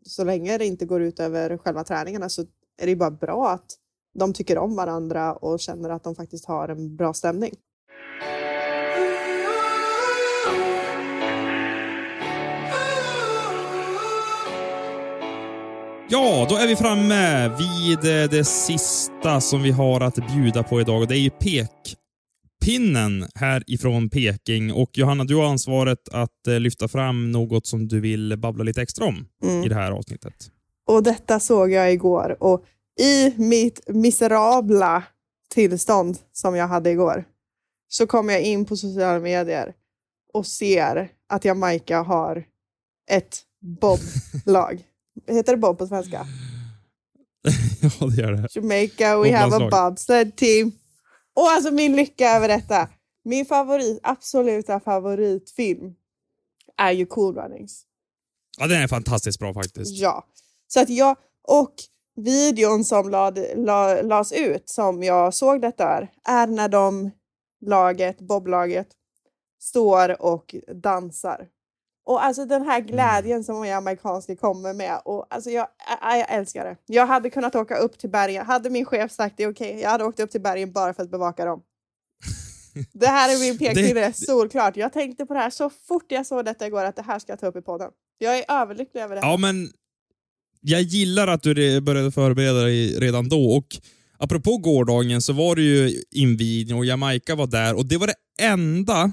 så 0.02 0.24
länge 0.24 0.58
det 0.58 0.66
inte 0.66 0.86
går 0.86 1.02
ut 1.02 1.20
över 1.20 1.56
själva 1.56 1.84
träningarna 1.84 2.28
så 2.28 2.42
är 2.80 2.86
det 2.86 2.90
ju 2.90 2.96
bara 2.96 3.10
bra 3.10 3.50
att 3.50 3.76
de 4.18 4.32
tycker 4.32 4.58
om 4.58 4.76
varandra 4.76 5.34
och 5.34 5.60
känner 5.60 5.90
att 5.90 6.04
de 6.04 6.14
faktiskt 6.14 6.44
har 6.44 6.68
en 6.68 6.96
bra 6.96 7.14
stämning. 7.14 7.54
Ja, 16.10 16.46
då 16.50 16.56
är 16.56 16.66
vi 16.66 16.76
framme 16.76 17.48
vid 17.48 18.30
det 18.30 18.44
sista 18.44 19.40
som 19.40 19.62
vi 19.62 19.70
har 19.70 20.00
att 20.00 20.14
bjuda 20.14 20.62
på 20.62 20.80
idag 20.80 21.00
och 21.00 21.08
det 21.08 21.14
är 21.14 21.20
ju 21.20 21.30
pek 21.30 21.96
pinnen 22.64 23.26
här 23.34 23.62
ifrån 23.66 24.10
Peking. 24.10 24.72
Och 24.72 24.90
Johanna, 24.92 25.24
du 25.24 25.36
har 25.36 25.44
ansvaret 25.44 26.08
att 26.12 26.46
eh, 26.46 26.60
lyfta 26.60 26.88
fram 26.88 27.32
något 27.32 27.66
som 27.66 27.88
du 27.88 28.00
vill 28.00 28.38
babbla 28.38 28.64
lite 28.64 28.82
extra 28.82 29.06
om 29.06 29.26
mm. 29.44 29.64
i 29.64 29.68
det 29.68 29.74
här 29.74 29.92
avsnittet. 29.92 30.34
Och 30.86 31.02
detta 31.02 31.40
såg 31.40 31.70
jag 31.70 31.92
igår 31.92 32.36
och 32.40 32.64
i 33.00 33.34
mitt 33.36 33.80
miserabla 33.88 35.02
tillstånd 35.54 36.18
som 36.32 36.56
jag 36.56 36.68
hade 36.68 36.90
igår 36.90 37.24
så 37.88 38.06
kom 38.06 38.28
jag 38.28 38.42
in 38.42 38.64
på 38.64 38.76
sociala 38.76 39.20
medier 39.20 39.72
och 40.32 40.46
ser 40.46 41.08
att 41.28 41.44
Jamaica 41.44 42.02
har 42.02 42.44
ett 43.10 43.42
boblag. 43.80 44.87
Heter 45.26 45.52
det 45.52 45.58
bob 45.58 45.78
på 45.78 45.86
svenska? 45.86 46.26
ja, 48.00 48.06
det 48.06 48.22
gör 48.22 48.32
det. 48.32 48.56
Jamaica, 48.56 49.18
we 49.18 49.36
have 49.36 49.56
a 49.56 49.68
bobsled 49.70 50.36
team. 50.36 50.72
Och 51.34 51.50
alltså 51.50 51.70
min 51.70 51.96
lycka 51.96 52.30
över 52.30 52.48
detta. 52.48 52.88
Min 53.24 53.46
favorit, 53.46 54.00
absoluta 54.02 54.80
favoritfilm 54.80 55.94
är 56.76 56.92
ju 56.92 57.06
Cool 57.06 57.34
Runnings. 57.34 57.84
Ja, 58.58 58.66
den 58.66 58.82
är 58.82 58.88
fantastiskt 58.88 59.38
bra 59.38 59.54
faktiskt. 59.54 59.92
Ja. 59.94 60.24
Så 60.68 60.80
att 60.80 60.88
jag, 60.88 61.16
och 61.42 61.74
videon 62.16 62.84
som 62.84 63.10
lad, 63.10 63.38
la, 63.56 64.02
lades 64.02 64.32
ut 64.32 64.68
som 64.68 65.02
jag 65.02 65.34
såg 65.34 65.60
detta 65.60 65.84
är, 65.84 66.10
är 66.24 66.46
när 66.46 66.68
de, 66.68 67.10
laget, 67.60 68.20
boblaget, 68.20 68.88
står 69.60 70.22
och 70.22 70.54
dansar. 70.74 71.46
Och 72.08 72.24
alltså 72.24 72.44
den 72.44 72.62
här 72.62 72.80
glädjen 72.80 73.44
som 73.44 73.56
amerikanska 73.56 74.36
kommer 74.36 74.74
med. 74.74 75.00
Och 75.04 75.26
alltså 75.30 75.50
jag, 75.50 75.66
jag, 76.02 76.18
jag 76.18 76.34
älskar 76.34 76.64
det. 76.64 76.76
Jag 76.86 77.06
hade 77.06 77.30
kunnat 77.30 77.54
åka 77.54 77.76
upp 77.76 77.98
till 77.98 78.10
bergen. 78.10 78.46
Hade 78.46 78.70
min 78.70 78.84
chef 78.84 79.12
sagt 79.12 79.34
det 79.36 79.46
okej, 79.46 79.68
okay, 79.68 79.82
jag 79.82 79.90
hade 79.90 80.04
åkt 80.04 80.20
upp 80.20 80.30
till 80.30 80.40
bergen 80.40 80.72
bara 80.72 80.94
för 80.94 81.02
att 81.02 81.10
bevaka 81.10 81.44
dem. 81.44 81.62
Det 82.92 83.06
här 83.06 83.34
är 83.34 83.40
min 83.40 83.58
pekpinne, 83.58 84.12
solklart. 84.12 84.76
Jag 84.76 84.92
tänkte 84.92 85.26
på 85.26 85.34
det 85.34 85.40
här 85.40 85.50
så 85.50 85.70
fort 85.70 86.04
jag 86.08 86.26
såg 86.26 86.44
detta 86.44 86.66
igår 86.66 86.84
att 86.84 86.96
det 86.96 87.02
här 87.02 87.18
ska 87.18 87.32
jag 87.32 87.40
ta 87.40 87.46
upp 87.46 87.56
i 87.56 87.60
podden. 87.60 87.90
Jag 88.18 88.38
är 88.38 88.44
överlycklig 88.62 89.00
över 89.00 89.14
det. 89.14 89.20
Ja, 89.20 89.36
men 89.36 89.70
jag 90.60 90.82
gillar 90.82 91.28
att 91.28 91.42
du 91.42 91.80
började 91.80 92.12
förbereda 92.12 92.62
dig 92.62 93.00
redan 93.00 93.28
då. 93.28 93.56
Och 93.56 93.66
apropå 94.18 94.56
gårdagen 94.56 95.22
så 95.22 95.32
var 95.32 95.56
det 95.56 95.62
ju 95.62 96.02
invigning 96.10 96.76
och 96.76 96.84
Jamaica 96.84 97.34
var 97.34 97.46
där 97.46 97.74
och 97.74 97.86
det 97.86 97.96
var 97.96 98.06
det 98.06 98.44
enda 98.44 99.12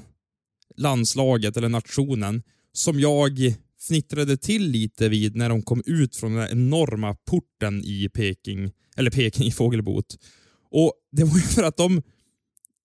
landslaget 0.77 1.57
eller 1.57 1.69
nationen 1.69 2.43
som 2.77 2.99
jag 2.99 3.55
fnittrade 3.87 4.37
till 4.37 4.67
lite 4.71 5.09
vid 5.09 5.35
när 5.35 5.49
de 5.49 5.61
kom 5.61 5.83
ut 5.85 6.15
från 6.15 6.35
den 6.35 6.49
enorma 6.51 7.15
porten 7.15 7.83
i 7.83 8.09
Peking, 8.13 8.71
eller 8.97 9.11
Peking 9.11 9.47
i 9.47 9.51
Fågelbot. 9.51 10.17
Och 10.71 10.93
det 11.11 11.23
var 11.23 11.35
ju 11.35 11.41
för 11.41 11.63
att 11.63 11.77
de, 11.77 12.01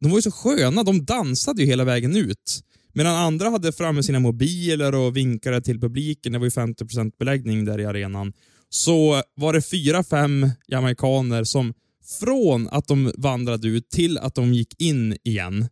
de 0.01 0.11
var 0.11 0.19
ju 0.19 0.23
så 0.23 0.31
sköna, 0.31 0.83
de 0.83 1.05
dansade 1.05 1.63
ju 1.63 1.69
hela 1.69 1.85
vägen 1.85 2.17
ut. 2.17 2.61
Medan 2.93 3.17
andra 3.17 3.51
hade 3.51 3.73
framme 3.73 4.03
sina 4.03 4.21
mobiler 4.21 4.95
och 4.95 5.17
vinkade 5.17 5.61
till 5.61 5.81
publiken, 5.81 6.33
det 6.33 6.39
var 6.39 6.47
ju 6.47 6.51
50% 6.51 7.13
beläggning 7.19 7.65
där 7.65 7.81
i 7.81 7.85
arenan, 7.85 8.33
så 8.69 9.23
var 9.35 9.53
det 9.53 9.63
fyra, 9.63 10.05
fem 10.05 10.51
jamaikaner 10.69 11.45
som 11.45 11.75
från 12.21 12.69
att 12.69 12.89
de 12.89 13.13
vandrade 13.17 13.69
ut 13.69 13.91
till 13.91 14.19
att 14.19 14.35
de 14.35 14.55
gick 14.55 14.83
in 14.83 15.17
igen 15.25 15.69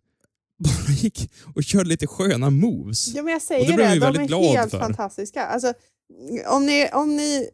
bara 0.59 0.93
gick 0.93 1.31
och 1.55 1.65
körde 1.65 1.89
lite 1.89 2.07
sköna 2.07 2.51
moves. 2.51 3.09
Ja, 3.15 3.23
men 3.23 3.33
jag 3.33 3.43
säger 3.43 3.77
det, 3.77 4.11
det. 4.11 4.27
de 4.27 4.45
är 4.45 4.57
helt 4.57 4.71
för. 4.71 4.79
fantastiska. 4.79 5.47
Alltså, 5.47 5.73
om, 6.47 6.67
ni, 6.67 6.89
om 6.93 7.17
ni 7.17 7.51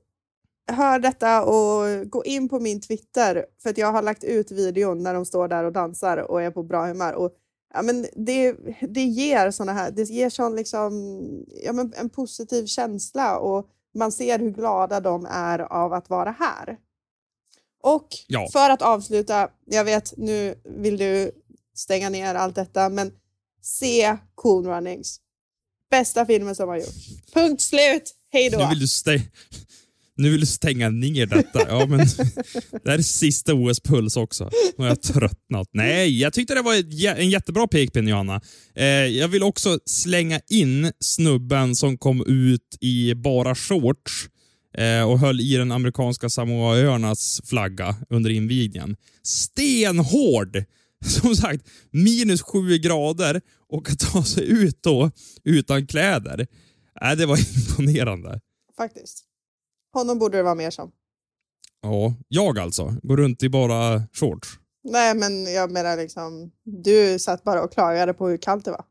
hör 0.73 0.99
detta 0.99 1.45
och 1.45 2.11
gå 2.11 2.25
in 2.25 2.49
på 2.49 2.61
min 2.61 2.81
Twitter, 2.81 3.47
för 3.63 3.71
att 3.71 3.79
jag 3.79 3.93
har 3.93 4.03
lagt 4.03 4.25
ut 4.25 4.51
videon 4.51 5.03
när 5.03 5.15
de 5.15 5.27
står 5.27 5.49
där 5.49 5.65
och 5.65 5.73
dansar 5.73 6.17
och 6.17 6.43
är 6.43 6.51
på 6.51 6.63
bra 6.63 6.87
humör. 6.87 7.13
Och, 7.13 7.33
ja, 7.75 7.83
men 7.83 8.07
det, 8.17 8.57
det 8.89 9.05
ger 9.05 9.51
såna 9.51 9.73
här, 9.73 9.91
det 9.91 10.03
ger 10.03 10.31
sån 10.31 10.57
liksom, 10.57 10.93
ja, 11.65 11.73
men 11.73 11.93
en 11.97 12.11
positiv 12.11 12.67
känsla 12.67 13.39
och 13.39 13.69
man 13.95 14.13
ser 14.13 14.39
hur 14.39 14.51
glada 14.51 15.01
de 15.01 15.27
är 15.31 15.59
av 15.59 15.93
att 15.93 16.11
vara 16.11 16.31
här. 16.31 16.79
Och 17.83 18.09
ja. 18.27 18.49
för 18.53 18.71
att 18.71 18.83
avsluta, 18.83 19.49
jag 19.65 19.85
vet 19.85 20.17
nu 20.17 20.55
vill 20.65 20.97
du 20.97 21.33
stänga 21.75 22.11
ner 22.11 22.35
allt 22.35 22.55
detta, 22.55 22.89
men 22.89 23.13
se 23.63 24.17
Cool 24.35 24.67
Runnings. 24.67 25.21
Bästa 25.91 26.27
filmen 26.27 26.55
som 26.55 26.69
har 26.69 26.77
gjorts. 26.77 27.09
Punkt 27.35 27.63
slut! 27.63 28.15
Hej 28.33 28.51
då! 28.51 28.59
Nu 28.59 28.69
vill 28.69 28.81
du, 28.81 28.87
stä 28.87 29.21
nu 30.17 30.31
vill 30.31 30.41
du 30.41 30.47
stänga 30.47 30.89
ner 30.89 31.27
detta. 31.27 31.69
Ja, 31.69 31.87
men 31.87 31.99
det 32.85 32.91
här 32.91 32.99
är 32.99 33.03
sista 33.03 33.53
OS-puls 33.53 34.17
också. 34.17 34.51
Nu 34.77 34.85
har 34.85 34.89
jag 34.89 35.03
tröttnat. 35.03 35.69
Nej, 35.73 36.21
jag 36.21 36.33
tyckte 36.33 36.55
det 36.55 36.63
var 36.63 36.75
en 37.21 37.31
jättebra 37.31 37.67
pekpinne, 37.67 38.11
Johanna. 38.11 38.41
Eh, 38.75 38.87
jag 38.87 39.29
vill 39.29 39.43
också 39.43 39.79
slänga 39.87 40.41
in 40.51 40.93
snubben 41.01 41.77
som 41.77 41.99
kom 41.99 42.25
ut 42.27 42.79
i 42.81 43.15
bara 43.15 43.55
shorts 43.55 44.29
eh, 44.79 45.11
och 45.11 45.19
höll 45.19 45.41
i 45.41 45.57
den 45.57 45.73
amerikanska 45.73 46.29
Samoaöarnas 46.29 47.41
flagga 47.45 47.97
under 48.11 48.31
invigningen. 48.31 48.97
Stenhård! 49.23 50.65
Som 51.05 51.37
sagt, 51.37 51.69
minus 51.91 52.43
sju 52.43 52.79
grader 52.79 53.41
och 53.69 53.91
att 53.91 53.99
ta 53.99 54.25
sig 54.25 54.49
ut 54.49 54.83
då 54.83 55.11
utan 55.45 55.87
kläder. 55.87 56.47
Äh, 57.03 57.13
det 57.13 57.27
var 57.27 57.39
imponerande. 57.57 58.41
Faktiskt. 58.77 59.25
Honom 59.93 60.19
borde 60.19 60.37
det 60.37 60.43
vara 60.43 60.55
mer 60.55 60.71
som. 60.71 60.93
Ja, 61.83 62.15
jag 62.29 62.59
alltså. 62.59 62.97
Går 63.03 63.17
runt 63.17 63.43
i 63.43 63.49
bara 63.49 64.03
shorts. 64.13 64.49
Nej, 64.85 65.15
men 65.15 65.53
jag 65.53 65.71
menar 65.71 65.97
liksom, 65.97 66.51
du 66.65 67.19
satt 67.19 67.45
bara 67.45 67.63
och 67.63 67.73
klagade 67.73 68.15
på 68.15 68.29
hur 68.29 68.37
kallt 68.37 68.65
det 68.65 68.71
var. 68.71 68.85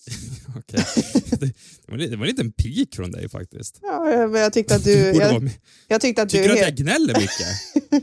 Okej. 0.58 0.84
Det, 1.30 1.46
det, 1.46 1.52
var, 1.88 1.98
det 1.98 2.16
var 2.16 2.24
en 2.24 2.30
liten 2.30 2.52
pik 2.52 2.94
från 2.94 3.10
dig 3.10 3.28
faktiskt. 3.28 3.78
Ja, 3.82 4.28
men 4.28 4.40
jag 4.40 4.52
tyckte 4.52 4.76
att 4.76 4.84
du... 4.84 4.92
jag, 4.92 5.50
jag 5.88 6.00
tyckte 6.00 6.22
att 6.22 6.28
Tycker 6.28 6.48
du 6.48 6.54
att 6.54 6.60
jag 6.60 6.76
gnäller 6.76 7.14
mycket? 7.20 8.02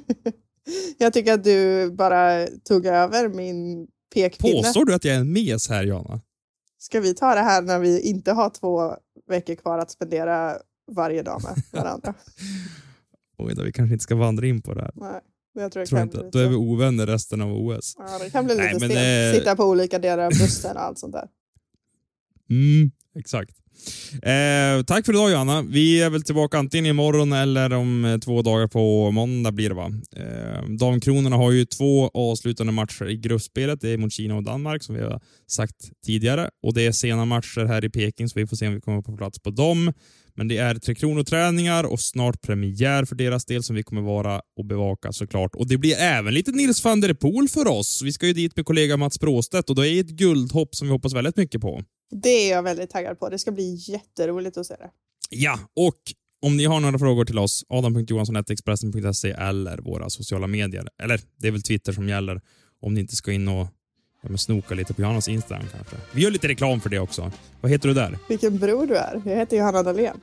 Jag 0.97 1.13
tycker 1.13 1.34
att 1.34 1.43
du 1.43 1.91
bara 1.91 2.47
tog 2.47 2.86
över 2.86 3.30
min 3.30 3.88
pekpinne. 4.13 4.63
Påstår 4.63 4.86
du 4.86 4.93
att 4.93 5.06
jag 5.06 5.15
är 5.15 5.19
en 5.19 5.34
mes 5.34 5.69
här, 5.69 5.84
Jana? 5.84 6.21
Ska 6.77 6.99
vi 6.99 7.13
ta 7.13 7.36
det 7.36 7.41
här 7.41 7.62
när 7.62 7.80
vi 7.80 8.01
inte 8.01 8.32
har 8.32 8.49
två 8.49 8.95
veckor 9.30 9.56
kvar 9.56 9.80
att 9.80 9.91
spendera 9.91 10.58
varje 10.91 11.23
dag 11.23 11.41
med 11.43 11.63
varandra? 11.84 12.13
Oj 13.38 13.56
då, 13.56 13.63
vi 13.63 13.71
kanske 13.71 13.93
inte 13.93 14.03
ska 14.03 14.15
vandra 14.15 14.47
in 14.47 14.62
på 14.62 14.73
det 14.73 14.82
här. 14.82 14.91
Nej, 14.95 15.21
jag 15.53 15.71
tror, 15.71 15.86
tror 15.86 16.01
inte. 16.01 16.30
Då 16.32 16.39
är 16.39 16.47
vi 16.47 16.56
ovänner 16.56 17.06
resten 17.06 17.41
av 17.41 17.53
OS. 17.53 17.95
Ja, 17.97 18.19
det 18.23 18.30
kan 18.30 18.45
bli 18.45 18.56
lite 18.56 18.75
stelt. 18.75 19.36
Äh... 19.36 19.39
Sitta 19.39 19.56
på 19.56 19.63
olika 19.63 19.99
delar 19.99 20.25
av 20.25 20.32
bussen 20.32 20.75
och 20.75 20.84
allt 20.84 20.99
sånt 20.99 21.13
där. 21.13 21.27
Mm, 22.49 22.91
exakt. 23.15 23.56
Eh, 24.13 24.84
tack 24.84 25.06
för 25.06 25.13
idag 25.13 25.32
Johanna. 25.32 25.62
Vi 25.62 26.02
är 26.02 26.10
väl 26.10 26.24
tillbaka 26.24 26.58
antingen 26.58 26.86
imorgon 26.86 27.34
eller 27.34 27.74
om 27.74 28.06
eh, 28.06 28.18
två 28.18 28.42
dagar 28.42 28.68
på 28.68 29.12
måndag 29.12 29.52
blir 29.52 29.70
det 29.70 29.76
va? 29.76 29.92
Eh, 30.16 30.70
Damkronorna 30.70 31.36
har 31.36 31.52
ju 31.52 31.66
två 31.66 32.12
avslutande 32.13 32.74
matcher 32.74 33.10
i 33.10 33.18
gruppspelet. 33.18 33.82
Det 33.82 33.90
är 33.90 33.98
mot 33.98 34.12
Kina 34.12 34.36
och 34.36 34.44
Danmark 34.44 34.84
som 34.84 34.96
vi 34.96 35.02
har 35.02 35.22
sagt 35.48 35.76
tidigare 36.06 36.50
och 36.63 36.74
det 36.74 36.86
är 36.86 36.92
sena 36.92 37.26
matcher 37.26 37.66
här 37.66 37.86
i 37.86 37.90
Peking 37.90 38.30
så 38.30 38.40
vi 38.40 38.48
får 38.48 38.58
se 38.58 38.68
om 38.68 38.74
vi 38.74 38.82
kommer 38.82 39.02
på 39.02 39.18
plats 39.18 39.40
på 39.40 39.50
dem. 39.50 39.94
Men 40.38 40.48
det 40.48 40.58
är 40.58 40.76
Tre 40.76 40.96
Kronor-träningar 40.96 41.84
och 41.84 42.00
snart 42.00 42.42
premiär 42.42 43.06
för 43.06 43.16
deras 43.16 43.46
del 43.46 43.63
som 43.63 43.76
vi 43.76 43.84
kommer 43.84 44.02
vara 44.02 44.42
och 44.58 44.66
bevaka 44.66 45.12
såklart. 45.12 45.56
Och 45.56 45.68
det 45.68 45.78
blir 45.78 45.96
även 45.96 46.34
lite 46.34 46.52
Nils 46.52 46.84
van 46.84 47.02
der 47.02 47.13
Poel 47.13 47.48
för 47.48 47.68
oss. 47.68 48.02
Vi 48.04 48.13
ska 48.13 48.28
ju 48.28 48.34
dit 48.34 48.56
med 48.56 48.66
kollega 48.66 48.98
Mats 48.98 49.20
Bråstedt 49.20 49.70
och 49.70 49.76
det 49.76 49.90
är 49.90 50.00
ett 50.00 50.10
guldhopp 50.10 50.76
som 50.76 50.88
vi 50.88 50.92
hoppas 50.92 51.13
väldigt 51.13 51.38
mycket 51.38 51.62
på. 51.62 51.82
Det 52.12 52.30
är 52.30 52.52
jag 52.52 52.63
väldigt 52.63 52.89
taggad 52.89 53.20
på. 53.20 53.30
Det 53.30 53.39
ska 53.39 53.52
bli 53.52 53.76
jätteroligt 53.88 54.58
att 54.58 54.65
se 54.65 54.76
det. 54.76 54.89
Ja, 55.30 55.60
och 55.76 55.98
om 56.41 56.58
ni 56.58 56.65
har 56.65 56.80
några 56.80 57.00
frågor 57.00 57.26
till 57.26 57.39
oss, 57.39 57.65
adam.johansson.expressen.se 57.70 59.32
eller 59.32 59.78
våra 59.78 60.10
sociala 60.10 60.48
medier. 60.48 60.89
Eller 61.04 61.22
det 61.38 61.48
är 61.48 61.52
väl 61.52 61.62
Twitter 61.62 61.91
som 61.93 62.10
gäller 62.10 62.41
om 62.82 62.93
ni 62.93 63.02
inte 63.02 63.15
ska 63.15 63.32
in 63.32 63.48
och 63.48 63.67
ja, 64.24 64.38
snoka 64.38 64.76
lite 64.76 64.93
på 64.93 65.02
Johannas 65.02 65.28
Instagram 65.28 65.65
kanske. 65.76 65.96
Vi 66.12 66.22
gör 66.22 66.32
lite 66.32 66.48
reklam 66.48 66.82
för 66.82 66.89
det 66.89 67.00
också. 67.00 67.32
Vad 67.62 67.72
heter 67.72 67.88
du 67.88 67.93
där? 67.93 68.17
Vilken 68.30 68.58
bror 68.58 68.88
du 68.88 68.96
är. 68.96 69.22
Jag 69.26 69.36
heter 69.36 69.58
Johanna 69.58 69.84
Dahlén. 69.84 70.22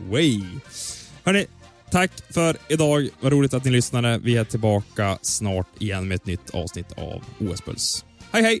Way. 0.10 0.42
Hörni, 1.24 1.46
tack 1.90 2.10
för 2.34 2.56
idag. 2.68 3.08
Vad 3.20 3.32
roligt 3.32 3.54
att 3.54 3.64
ni 3.64 3.70
lyssnade. 3.70 4.18
Vi 4.18 4.36
är 4.36 4.44
tillbaka 4.44 5.18
snart 5.22 5.82
igen 5.82 6.08
med 6.08 6.14
ett 6.14 6.26
nytt 6.26 6.50
avsnitt 6.50 6.92
av 6.92 7.24
OS-puls. 7.38 8.04
Hej, 8.32 8.42
hej! 8.42 8.60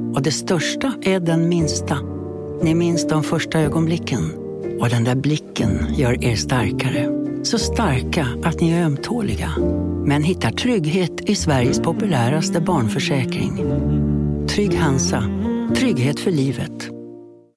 Och 0.13 0.21
det 0.21 0.31
största 0.31 0.93
är 1.01 1.19
den 1.19 1.49
minsta. 1.49 1.97
Ni 2.61 2.75
minns 2.75 3.07
de 3.07 3.23
första 3.23 3.59
ögonblicken. 3.59 4.31
Och 4.79 4.89
den 4.89 5.03
där 5.03 5.15
blicken 5.15 5.85
gör 5.95 6.23
er 6.23 6.35
starkare. 6.35 7.09
Så 7.43 7.57
starka 7.57 8.27
att 8.43 8.61
ni 8.61 8.71
är 8.71 8.85
ömtåliga. 8.85 9.51
Men 10.05 10.23
hittar 10.23 10.51
trygghet 10.51 11.29
i 11.29 11.35
Sveriges 11.35 11.79
populäraste 11.79 12.61
barnförsäkring. 12.61 13.57
Trygg 14.47 14.75
Hansa. 14.75 15.23
Trygghet 15.75 16.19
för 16.19 16.31
livet. 16.31 17.00